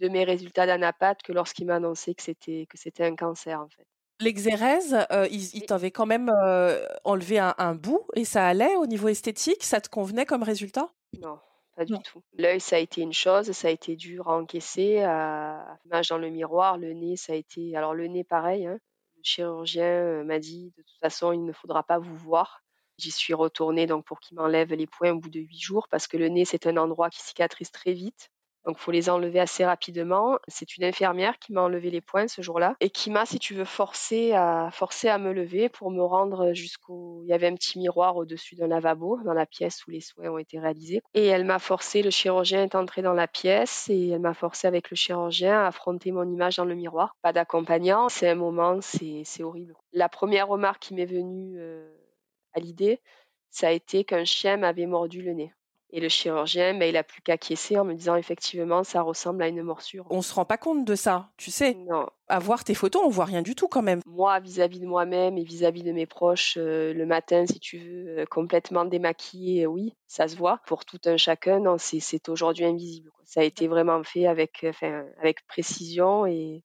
[0.00, 3.86] mes résultats d'anapathe que lorsqu'il m'a annoncé que c'était que c'était un cancer en fait.
[4.22, 9.08] L'exérèse, euh, ils, t'avaient quand même euh, enlevé un, bout et ça allait au niveau
[9.08, 9.64] esthétique?
[9.64, 10.88] Ça te convenait comme résultat?
[11.20, 11.38] Non,
[11.76, 12.22] pas du tout.
[12.38, 15.00] L'œil, ça a été une chose, ça a été dur à encaisser.
[15.00, 17.76] À l'image dans le miroir, le nez, ça a été.
[17.76, 18.66] Alors, le nez, pareil.
[18.66, 18.78] Hein.
[19.16, 22.62] Le chirurgien euh, m'a dit de toute façon, il ne faudra pas vous voir.
[22.98, 26.06] J'y suis retournée donc pour qu'il m'enlève les points au bout de huit jours parce
[26.06, 28.31] que le nez, c'est un endroit qui cicatrise très vite.
[28.64, 30.38] Donc, faut les enlever assez rapidement.
[30.48, 33.54] C'est une infirmière qui m'a enlevé les points ce jour-là et qui m'a, si tu
[33.54, 37.22] veux, forcé à, à me lever pour me rendre jusqu'au.
[37.24, 40.28] Il y avait un petit miroir au-dessus d'un lavabo dans la pièce où les soins
[40.28, 41.02] ont été réalisés.
[41.14, 44.66] Et elle m'a forcé, le chirurgien est entré dans la pièce et elle m'a forcé
[44.66, 47.16] avec le chirurgien à affronter mon image dans le miroir.
[47.22, 48.08] Pas d'accompagnant.
[48.08, 49.74] C'est un moment, c'est horrible.
[49.92, 51.88] La première remarque qui m'est venue euh,
[52.54, 53.00] à l'idée,
[53.50, 55.52] ça a été qu'un chien m'avait mordu le nez.
[55.94, 59.48] Et le chirurgien, ben, il a plus qu'acquiescer en me disant effectivement, ça ressemble à
[59.48, 60.06] une morsure.
[60.08, 61.74] On se rend pas compte de ça, tu sais.
[61.74, 62.06] Non.
[62.28, 64.00] À voir tes photos, on voit rien du tout quand même.
[64.06, 68.20] Moi, vis-à-vis de moi-même et vis-à-vis de mes proches, euh, le matin, si tu veux,
[68.20, 70.60] euh, complètement démaquillé, oui, ça se voit.
[70.66, 73.10] Pour tout un chacun, non, c'est aujourd'hui invisible.
[73.24, 76.64] Ça a été vraiment fait avec, enfin, avec précision et,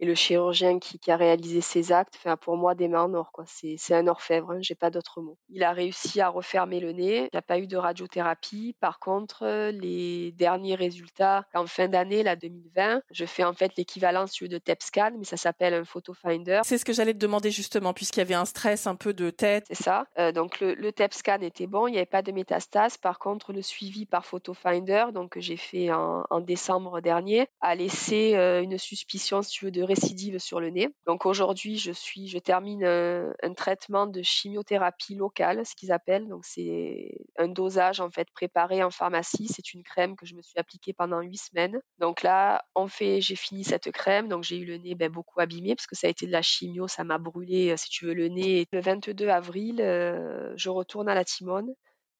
[0.00, 3.14] et le chirurgien qui, qui, a réalisé ces actes, enfin, pour moi, des mains en
[3.14, 3.32] or.
[3.32, 3.44] Quoi.
[3.46, 5.38] C'est, c'est un orfèvre, hein, j'ai pas d'autre mot.
[5.48, 7.16] Il a réussi à refermer le nez.
[7.18, 8.76] Il n'y a pas eu de radiothérapie.
[8.80, 14.24] Par contre, les derniers résultats, en fin d'année, la 2020, je fais en fait l'équivalent
[14.24, 16.60] de TEP scan, mais ça s'appelle un photo finder.
[16.64, 19.30] C'est ce que j'allais te demander justement, puisqu'il y avait un stress un peu de
[19.30, 19.64] tête.
[19.68, 20.06] C'est ça.
[20.18, 22.96] Euh, donc le, le TEP scan était bon, il n'y avait pas de métastases.
[22.96, 27.46] Par contre, le suivi par photo finder, donc que j'ai fait en, en, décembre dernier,
[27.60, 30.88] a laissé euh, une suspicion, si tu veux, de récidive sur le nez.
[31.06, 36.28] Donc aujourd'hui, je suis, je termine un, un, traitement de chimiothérapie locale, ce qu'ils appellent.
[36.28, 39.48] Donc c'est un dosage en fait préparé en pharmacie.
[39.48, 41.80] C'est une crème que je me suis appliquée pendant huit semaines.
[41.98, 44.28] Donc là, on fait, j'ai fini cette crème.
[44.28, 46.42] Donc j'ai eu le nez ben, beaucoup abîmé parce que ça a été de la
[46.42, 48.66] chimio, ça m'a brûlé, si tu veux, le nez.
[48.72, 51.74] Le 22 avril, euh, je retourne à la Timone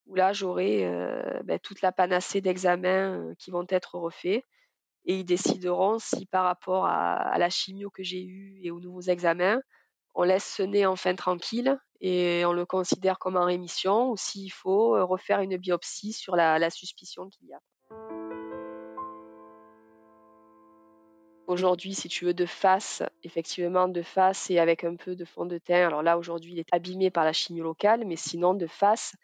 [0.06, 4.42] où là j'aurai euh, ben, toute la panacée d'examens euh, qui vont être refaits
[5.04, 9.02] et ils décideront si par rapport à, la chimio que j'ai eue et aux nouveaux
[9.02, 9.60] examens,
[10.14, 14.52] on laisse ce nez enfin tranquille et on le considère comme en rémission ou s'il
[14.52, 17.60] faut refaire une biopsie sur la, la suspicion qu'il y a.
[21.46, 25.44] Aujourd'hui, si tu veux, de face, effectivement, de face et avec un peu de fond
[25.44, 25.86] de teint.
[25.86, 29.14] Alors là, aujourd'hui, il est abîmé par la chimio locale, mais sinon, de face,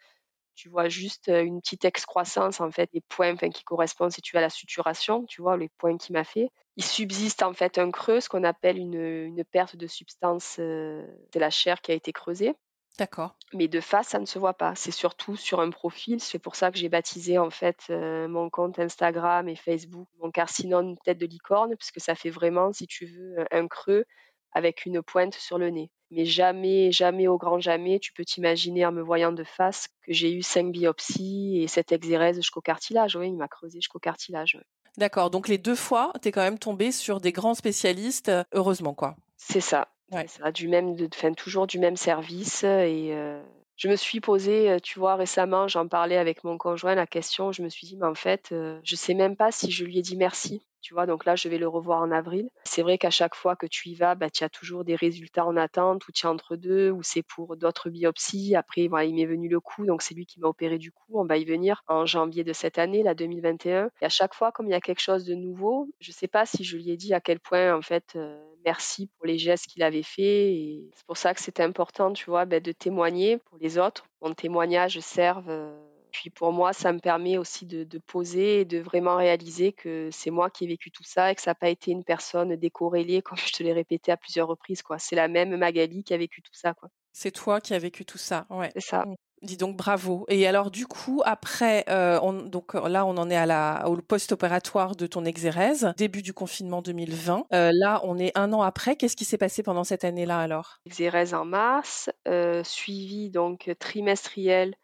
[0.55, 4.37] tu vois juste une petite excroissance, en fait, des points enfin, qui correspondent, si tu
[4.37, 6.49] à la suturation, tu vois, les points qu'il m'a fait.
[6.77, 11.05] Il subsiste, en fait, un creux, ce qu'on appelle une, une, perte de substance euh,
[11.33, 12.53] de la chair qui a été creusée.
[12.97, 13.35] D'accord.
[13.53, 14.75] Mais de face, ça ne se voit pas.
[14.75, 16.19] C'est surtout sur un profil.
[16.19, 20.29] C'est pour ça que j'ai baptisé en fait euh, mon compte Instagram et Facebook mon
[20.29, 24.05] carcinome tête de licorne, puisque ça fait vraiment, si tu veux, un creux
[24.53, 25.89] avec une pointe sur le nez.
[26.11, 30.11] Mais jamais, jamais au grand jamais, tu peux t'imaginer en me voyant de face que
[30.11, 33.15] j'ai eu cinq biopsies et cette exérèse jusqu'au cartilage.
[33.15, 34.55] Oui, il m'a creusé jusqu'au cartilage.
[34.55, 34.65] Ouais.
[34.97, 35.29] D'accord.
[35.29, 39.15] Donc les deux fois, tu es quand même tombé sur des grands spécialistes, heureusement quoi.
[39.37, 39.87] C'est ça.
[40.11, 40.27] Ouais.
[40.27, 42.63] Ça, du même, de, toujours du même service.
[42.63, 43.41] Et euh,
[43.77, 47.63] je me suis posé, tu vois, récemment, j'en parlais avec mon conjoint, la question, je
[47.63, 50.01] me suis dit, mais en fait, euh, je sais même pas si je lui ai
[50.01, 50.61] dit merci.
[50.81, 52.49] Tu vois, donc là, je vais le revoir en avril.
[52.65, 55.45] C'est vrai qu'à chaque fois que tu y vas, bah, tu as toujours des résultats
[55.45, 58.55] en attente, ou tu es entre deux, ou c'est pour d'autres biopsies.
[58.55, 61.19] Après, voilà, il m'est venu le coup, donc c'est lui qui m'a opéré du coup.
[61.19, 63.89] On va y venir en janvier de cette année, la 2021.
[64.01, 66.45] Et à chaque fois, comme il y a quelque chose de nouveau, je sais pas
[66.45, 69.67] si je lui ai dit à quel point, en fait, euh, merci pour les gestes
[69.67, 70.53] qu'il avait fait.
[70.53, 74.05] Et c'est pour ça que c'est important, tu vois, bah, de témoigner pour les autres.
[74.21, 75.49] Mon témoignage serve.
[75.49, 75.77] Euh,
[76.11, 80.09] puis pour moi, ça me permet aussi de, de, poser et de vraiment réaliser que
[80.11, 82.55] c'est moi qui ai vécu tout ça et que ça n'a pas été une personne
[82.55, 84.81] décorrélée, comme je te l'ai répété à plusieurs reprises.
[84.81, 84.99] Quoi.
[84.99, 86.73] C'est la même Magali qui a vécu tout ça.
[86.73, 86.89] Quoi.
[87.13, 88.71] C'est toi qui as vécu tout ça, ouais.
[88.73, 89.05] C'est ça.
[89.41, 90.25] Dis donc bravo.
[90.29, 93.97] Et alors du coup après, euh, on, donc là on en est à la au
[93.97, 97.47] post-opératoire de ton exérèse, début du confinement 2020.
[97.51, 98.95] Euh, là on est un an après.
[98.95, 100.77] Qu'est-ce qui s'est passé pendant cette année-là alors?
[100.85, 104.75] Exérèse en mars, euh, suivi donc trimestriel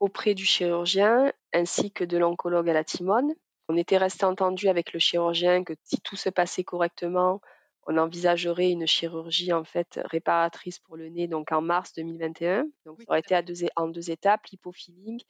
[0.00, 3.34] auprès du chirurgien ainsi que de l'oncologue à la Timone.
[3.68, 7.40] On était resté entendu avec le chirurgien que si tout se passait correctement,
[7.86, 12.66] on envisagerait une chirurgie en fait réparatrice pour le nez donc en mars 2021.
[12.84, 15.20] Donc ça aurait été à deux, en deux étapes, l'hypofilling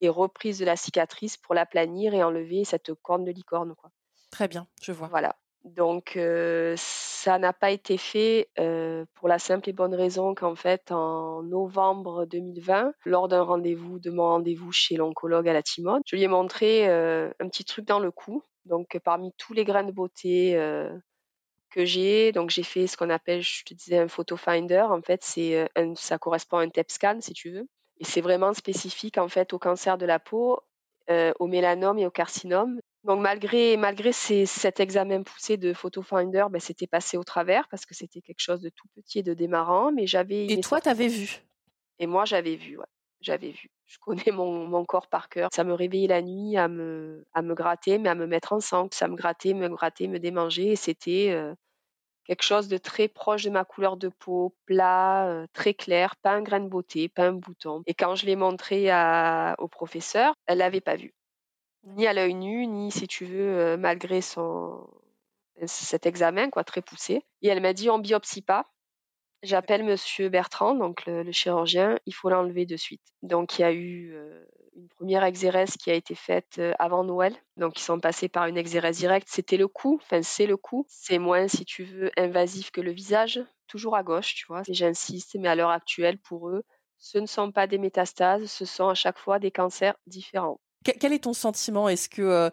[0.00, 3.74] et reprise de la cicatrice pour l'aplanir et enlever cette corne de licorne.
[3.74, 3.90] Quoi.
[4.30, 5.08] Très bien, je vois.
[5.08, 5.36] Voilà.
[5.64, 10.54] Donc euh, ça n'a pas été fait euh, pour la simple et bonne raison qu'en
[10.54, 16.02] fait en novembre 2020, lors d'un rendez-vous, de mon rendez-vous chez l'oncologue à la Timone,
[16.04, 18.42] je lui ai montré euh, un petit truc dans le cou.
[18.66, 20.54] Donc parmi tous les grains de beauté
[21.70, 24.86] que j'ai, donc j'ai fait ce qu'on appelle, je te disais, un photo finder.
[24.90, 28.54] En fait, c'est ça correspond à un TEP scan si tu veux, et c'est vraiment
[28.54, 30.60] spécifique en fait au cancer de la peau,
[31.10, 32.80] au mélanome et au carcinome.
[33.04, 37.68] Donc malgré malgré ces, cet examen poussé de photo finder, ben, c'était passé au travers
[37.68, 40.46] parce que c'était quelque chose de tout petit et de démarrant, mais j'avais.
[40.46, 41.42] Et toi, t'avais vu?
[41.98, 42.86] Et moi, j'avais vu, ouais.
[43.20, 43.70] J'avais vu.
[43.86, 45.50] Je connais mon, mon corps par cœur.
[45.52, 48.92] Ça me réveillait la nuit à me à me gratter, mais à me mettre ensemble.
[48.94, 51.54] Ça me grattait, me grattait, me démangeait, et c'était euh,
[52.24, 56.32] quelque chose de très proche de ma couleur de peau, plat, euh, très clair, pas
[56.32, 57.82] un grain de beauté, pas un bouton.
[57.86, 61.12] Et quand je l'ai montré à, au professeur, elle l'avait pas vu
[61.86, 64.20] ni à l'œil nu, ni si tu veux, euh, malgré
[65.66, 67.24] cet examen quoi très poussé.
[67.42, 68.66] Et elle m'a dit on biopsie pas.
[69.42, 73.02] J'appelle Monsieur Bertrand, donc le, chirurgien, il faut l'enlever de suite.
[73.22, 74.42] Donc il y a eu euh,
[74.74, 77.34] une première exérèse qui a été faite avant Noël.
[77.56, 79.28] Donc, ils sont passés par une exérèse directe.
[79.30, 80.84] C'était le coup, enfin, c'est le coup.
[80.88, 83.40] C'est moins, si tu veux, invasif que le visage.
[83.68, 84.62] Toujours à gauche, tu vois.
[84.68, 86.64] J'insiste, mais à l'heure actuelle, pour eux,
[86.98, 90.60] ce ne sont pas des métastases, ce sont à chaque fois des cancers différents.
[90.84, 91.88] Quel est ton sentiment?
[91.88, 92.50] Est-ce que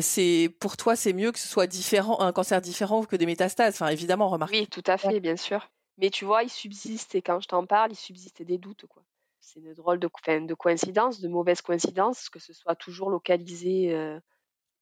[0.00, 3.74] c'est pour toi c'est mieux que ce soit différent, un cancer différent que des métastases?
[3.74, 4.52] Enfin, évidemment, remarque.
[4.52, 5.70] Oui, tout à fait, bien sûr.
[5.98, 8.86] Mais tu vois, il subsiste, et quand je t'en parle, il subsiste des doutes.
[8.86, 9.02] quoi.
[9.40, 10.08] C'est une drôle de,
[10.46, 13.94] de coïncidence, de mauvaise coïncidence, que ce soit toujours localisé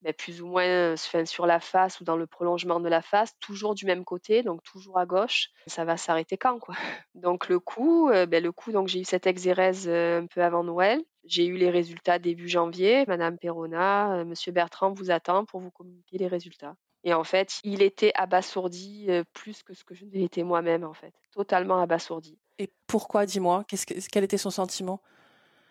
[0.03, 3.75] mais plus ou moins sur la face ou dans le prolongement de la face, toujours
[3.75, 5.51] du même côté, donc toujours à gauche.
[5.67, 6.75] Ça va s'arrêter quand, quoi?
[7.15, 11.03] Donc le coup, ben, le coup, donc j'ai eu cette exérèse un peu avant Noël.
[11.25, 13.05] J'ai eu les résultats début janvier.
[13.07, 16.77] Madame Perona, Monsieur Bertrand vous attend pour vous communiquer les résultats.
[17.05, 21.13] Et en fait, il était abasourdi plus que ce que je l'étais moi-même, en fait,
[21.33, 22.39] totalement abasourdi.
[22.59, 25.01] Et pourquoi, dis-moi, qu'est-ce que, quel était son sentiment?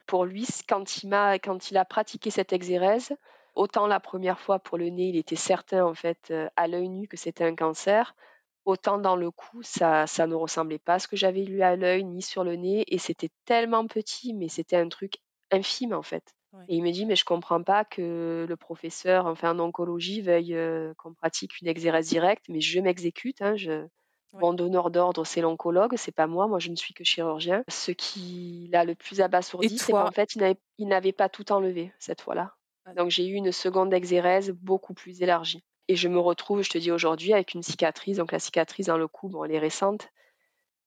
[0.07, 3.13] Pour lui, quand il m'a, quand il a pratiqué cette exérèse,
[3.59, 7.09] Autant la première fois pour le nez, il était certain en fait à l'œil nu
[7.09, 8.15] que c'était un cancer.
[8.63, 11.75] Autant dans le cou, ça, ça ne ressemblait pas à ce que j'avais lu à
[11.75, 12.85] l'œil ni sur le nez.
[12.87, 15.15] Et c'était tellement petit, mais c'était un truc
[15.51, 16.35] infime en fait.
[16.69, 20.57] Et il me dit, mais je comprends pas que le professeur, enfin en oncologie, veuille
[20.97, 23.41] qu'on pratique une exérèse directe, mais je m'exécute.
[23.41, 23.85] Hein, je...
[24.31, 26.47] Mon donneur d'ordre, c'est l'oncologue, c'est pas moi.
[26.47, 27.65] Moi, je ne suis que chirurgien.
[27.67, 30.37] Ce qui l'a le plus abasourdi, c'est qu'en fait,
[30.77, 32.55] il n'avait pas tout enlevé cette fois-là.
[32.95, 35.63] Donc j'ai eu une seconde exérèse beaucoup plus élargie.
[35.87, 38.17] Et je me retrouve, je te dis aujourd'hui, avec une cicatrice.
[38.17, 40.09] Donc la cicatrice dans le cou, bon, elle est récente.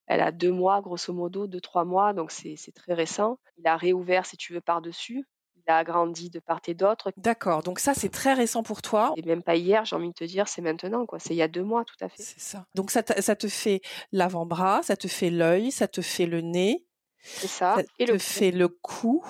[0.06, 3.38] Elle a deux mois, grosso modo, deux, trois mois, donc c'est très récent.
[3.56, 5.24] Il a réouvert, si tu veux, par-dessus.
[5.56, 7.12] Il a agrandi de part et d'autre.
[7.16, 9.14] D'accord, donc ça c'est très récent pour toi.
[9.16, 11.20] Et même pas hier, j'ai envie de te dire, c'est maintenant, quoi.
[11.20, 12.20] C'est il y a deux mois, tout à fait.
[12.20, 12.66] C'est ça.
[12.74, 13.80] Donc ça, ça te fait
[14.10, 16.84] l'avant-bras, ça te fait l'œil, ça te fait le nez.
[17.22, 17.76] C'est ça.
[17.76, 19.24] Ça et te fait le cou.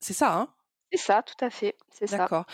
[0.00, 0.48] C'est ça, hein?
[0.92, 1.76] C'est ça, tout à fait.
[1.90, 2.28] C'est ça.
[2.28, 2.46] D'accord.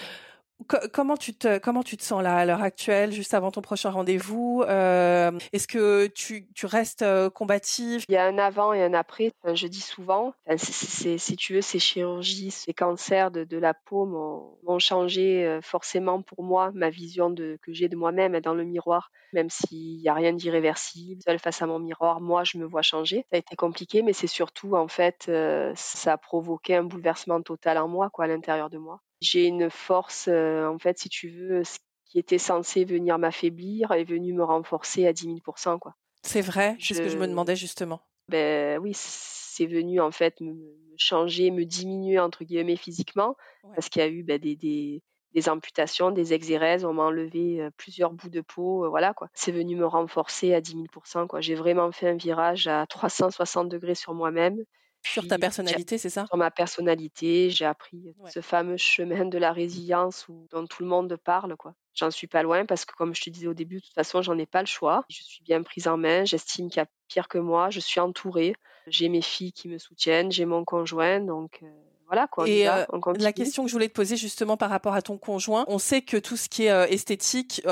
[0.66, 3.90] Comment tu te comment tu te sens là à l'heure actuelle, juste avant ton prochain
[3.90, 8.04] rendez-vous euh, Est-ce que tu, tu restes euh, combative?
[8.08, 9.32] Il y a un avant et un après.
[9.44, 15.46] je dis souvent, si tu veux, ces chirurgies, ces cancers de, la peau m'ont changé
[15.46, 19.10] euh, forcément pour moi ma vision de que j'ai de moi-même dans le miroir.
[19.32, 22.82] Même s'il n'y a rien d'irréversible, seule face à mon miroir, moi je me vois
[22.82, 23.24] changer.
[23.30, 25.30] Ça a été compliqué, mais c'est surtout en fait,
[25.76, 29.70] ça a provoqué un bouleversement total en moi, quoi, à l'intérieur de moi j'ai une
[29.70, 34.42] force, en fait, si tu veux, ce qui était censé venir m'affaiblir est venu me
[34.42, 35.94] renforcer à 10 000% quoi.
[36.22, 38.00] C'est vrai, c'est ce que je me demandais justement.
[38.28, 40.54] Ben oui, c'est venu en fait me,
[40.96, 43.36] changer, me diminuer entre guillemets physiquement,
[43.74, 45.02] parce qu'il y a eu ben, des, des,
[45.34, 49.28] des, amputations, des exérèses, on m'a enlevé plusieurs bouts de peau, voilà quoi.
[49.34, 51.40] C'est venu me renforcer à 10 000% quoi.
[51.40, 54.64] J'ai vraiment fait un virage à 360 degrés sur moi-même
[55.02, 56.26] sur ta personnalité, c'est ça?
[56.26, 61.16] Sur ma personnalité, j'ai appris ce fameux chemin de la résilience dont tout le monde
[61.16, 61.56] parle.
[61.56, 61.74] quoi.
[61.94, 64.22] J'en suis pas loin parce que, comme je te disais au début, de toute façon,
[64.22, 65.04] j'en ai pas le choix.
[65.08, 66.24] Je suis bien prise en main.
[66.24, 67.70] J'estime qu'il y a pire que moi.
[67.70, 68.54] Je suis entourée.
[68.86, 70.30] J'ai mes filles qui me soutiennent.
[70.30, 71.20] J'ai mon conjoint.
[71.20, 71.66] Donc, euh,
[72.06, 72.48] voilà quoi.
[72.48, 72.84] Et euh,
[73.18, 76.02] la question que je voulais te poser justement par rapport à ton conjoint, on sait
[76.02, 77.62] que tout ce qui est euh, esthétique,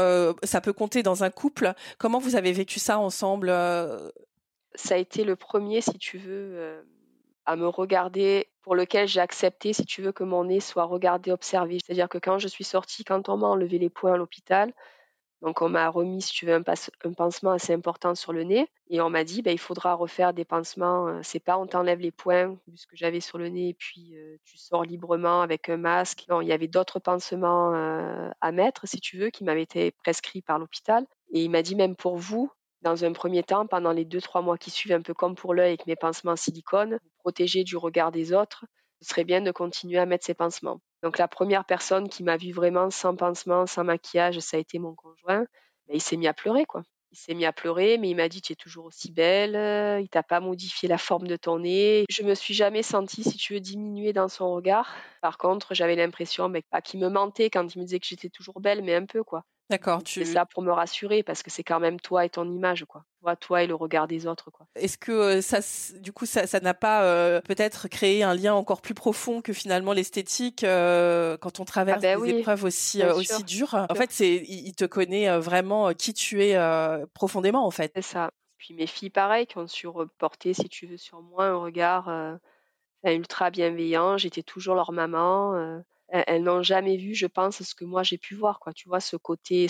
[0.43, 1.75] ça peut compter dans un couple.
[1.99, 3.49] Comment vous avez vécu ça ensemble
[4.75, 6.85] Ça a été le premier, si tu veux
[7.47, 11.31] à me regarder, pour lequel j'ai accepté, si tu veux, que mon nez soit regardé,
[11.31, 11.79] observé.
[11.85, 14.73] C'est-à-dire que quand je suis sortie, quand on m'a enlevé les points à l'hôpital,
[15.43, 19.01] donc on m'a remis, si tu veux, un, pansement assez important sur le nez, et
[19.01, 21.09] on m'a dit, ben, il faudra refaire des pansements.
[21.09, 24.17] Euh, c'est pas on t'enlève les points, ce que j'avais sur le nez, et puis
[24.17, 26.27] euh, tu sors librement avec un masque.
[26.43, 30.43] Il y avait d'autres pansements euh, à mettre, si tu veux, qui m'avaient été prescrits
[30.43, 31.07] par l'hôpital.
[31.33, 32.51] Et il m'a dit, même pour vous,
[32.83, 35.55] dans un premier temps, pendant les deux, trois mois qui suivent, un peu comme pour
[35.55, 38.65] l'œil avec mes pansements en silicone, protéger du regard des autres,
[39.01, 40.81] ce serait bien de continuer à mettre ces pansements.
[41.03, 44.79] Donc la première personne qui m'a vu vraiment sans pansement, sans maquillage, ça a été
[44.79, 45.47] mon conjoint.
[45.89, 46.83] Ben, il s'est mis à pleurer, quoi.
[47.13, 49.55] Il s'est mis à pleurer, mais il m'a dit tu es toujours aussi belle,
[50.03, 52.05] il t'a pas modifié la forme de ton nez.
[52.11, 54.95] Je me suis jamais sentie, si tu veux, diminuer dans son regard.
[55.23, 58.29] Par contre, j'avais l'impression, ben, pas qu'il me mentait quand il me disait que j'étais
[58.31, 59.45] toujours belle, mais un peu quoi.
[59.69, 60.25] D'accord, tu.
[60.25, 63.05] C'est ça pour me rassurer parce que c'est quand même toi et ton image, quoi.
[63.21, 64.67] Toi, toi et le regard des autres, quoi.
[64.77, 65.59] Est-ce que ça,
[65.99, 70.61] du coup, ça, n'a pas peut-être créé un lien encore plus profond que finalement l'esthétique
[70.61, 73.75] quand on ah traverse ben des épreuves aussi aussi dures?
[73.75, 76.57] En fait, c'est, il, te connaît vraiment qui tu es
[77.15, 77.91] profondément, en fait.
[77.97, 78.31] C'est ça.
[78.59, 82.39] Puis mes filles, pareil, qui ont su reporter, si tu veux, sur moi un regard
[83.05, 84.17] ultra bienveillant.
[84.17, 88.35] J'étais toujours leur maman elles, n'ont jamais vu, je pense, ce que moi j'ai pu
[88.35, 88.73] voir, quoi.
[88.73, 89.69] Tu vois, ce côté,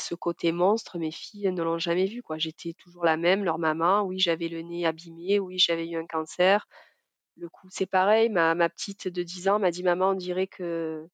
[0.52, 2.38] monstre, mes filles ne l'ont jamais vu, quoi.
[2.38, 4.02] J'étais toujours la même, leur maman.
[4.02, 5.38] Oui, j'avais le nez abîmé.
[5.40, 6.66] Oui, j'avais eu un cancer.
[7.36, 7.68] le cou.
[7.70, 11.08] C'est pareil, ma, petite de 10 ans m'a dit maman, on dirait que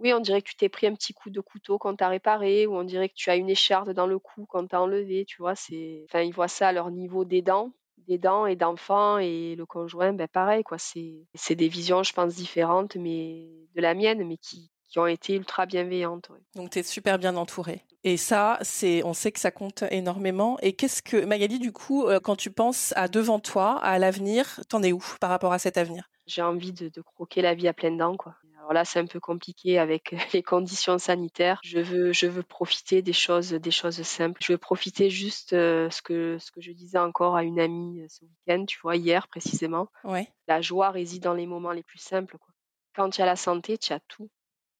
[0.00, 2.66] oui, on dirait que tu t'es pris un petit coup de couteau quand t'as réparé,
[2.66, 5.38] ou on dirait que tu as une écharde dans le cou quand t'as enlevé, tu
[5.38, 5.54] vois.
[5.56, 7.72] C'est, ils voient ça à leur niveau d'aidant,
[8.08, 10.78] d'aidant et d'enfant, et le conjoint, ben pareil, quoi.
[10.78, 15.06] C'est, c'est des visions, je pense, différentes, mais de la mienne, mais qui, qui ont
[15.06, 16.30] été ultra bienveillantes.
[16.30, 16.40] ouais.
[16.56, 17.84] Donc tu es super bien entourée.
[18.04, 20.56] Et ça, c'est, on sait que ça compte énormément.
[20.62, 24.60] Et qu'est-ce que Magali, du coup, euh, quand tu penses à devant toi, à l'avenir,
[24.68, 26.08] t'en es où par rapport à cet avenir?
[26.26, 28.34] J'ai envie de, de croquer la vie à pleines dents, quoi.
[28.68, 31.58] Alors là, c'est un peu compliqué avec les conditions sanitaires.
[31.64, 34.42] Je veux, je veux profiter des choses, des choses simples.
[34.44, 38.02] Je veux profiter juste euh, ce que, ce que je disais encore à une amie
[38.02, 39.88] euh, ce week-end, tu vois, hier précisément.
[40.04, 40.28] Ouais.
[40.48, 42.52] La joie réside dans les moments les plus simples, quoi.
[42.94, 44.28] Quand tu as la santé, tu as tout.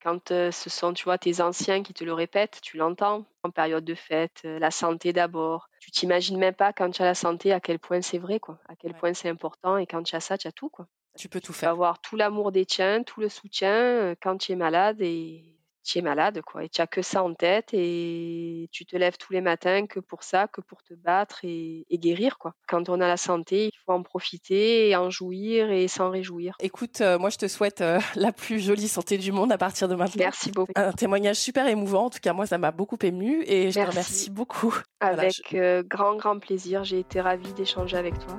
[0.02, 3.50] Quand euh, ce sont, tu vois, tes anciens qui te le répètent, tu l'entends en
[3.50, 5.68] période de fête, euh, la santé d'abord.
[5.80, 8.58] Tu t'imagines même pas quand tu as la santé à quel point c'est vrai, quoi.
[8.68, 8.98] À quel Ouais.
[8.98, 10.86] point c'est important et quand tu as ça, tu as tout, quoi.
[11.18, 11.70] Tu peux tout Tu vas faire.
[11.70, 15.44] avoir tout l'amour des tiens, tout le soutien euh, quand tu es malade et
[15.84, 16.64] tu es malade, quoi.
[16.64, 20.00] Et tu as que ça en tête et tu te lèves tous les matins que
[20.00, 22.52] pour ça, que pour te battre et, et guérir, quoi.
[22.68, 26.56] Quand on a la santé, il faut en profiter et en jouir et s'en réjouir.
[26.60, 29.88] Écoute, euh, moi je te souhaite euh, la plus jolie santé du monde à partir
[29.88, 30.24] de maintenant.
[30.24, 30.72] Merci beaucoup.
[30.76, 32.04] Un témoignage super émouvant.
[32.06, 33.90] En tout cas, moi, ça m'a beaucoup ému et je te Merci.
[33.90, 34.74] remercie beaucoup.
[35.00, 36.84] Voilà, Avec je- euh, grand, grand plaisir.
[36.84, 38.38] J'ai été ravie d'échanger avec toi.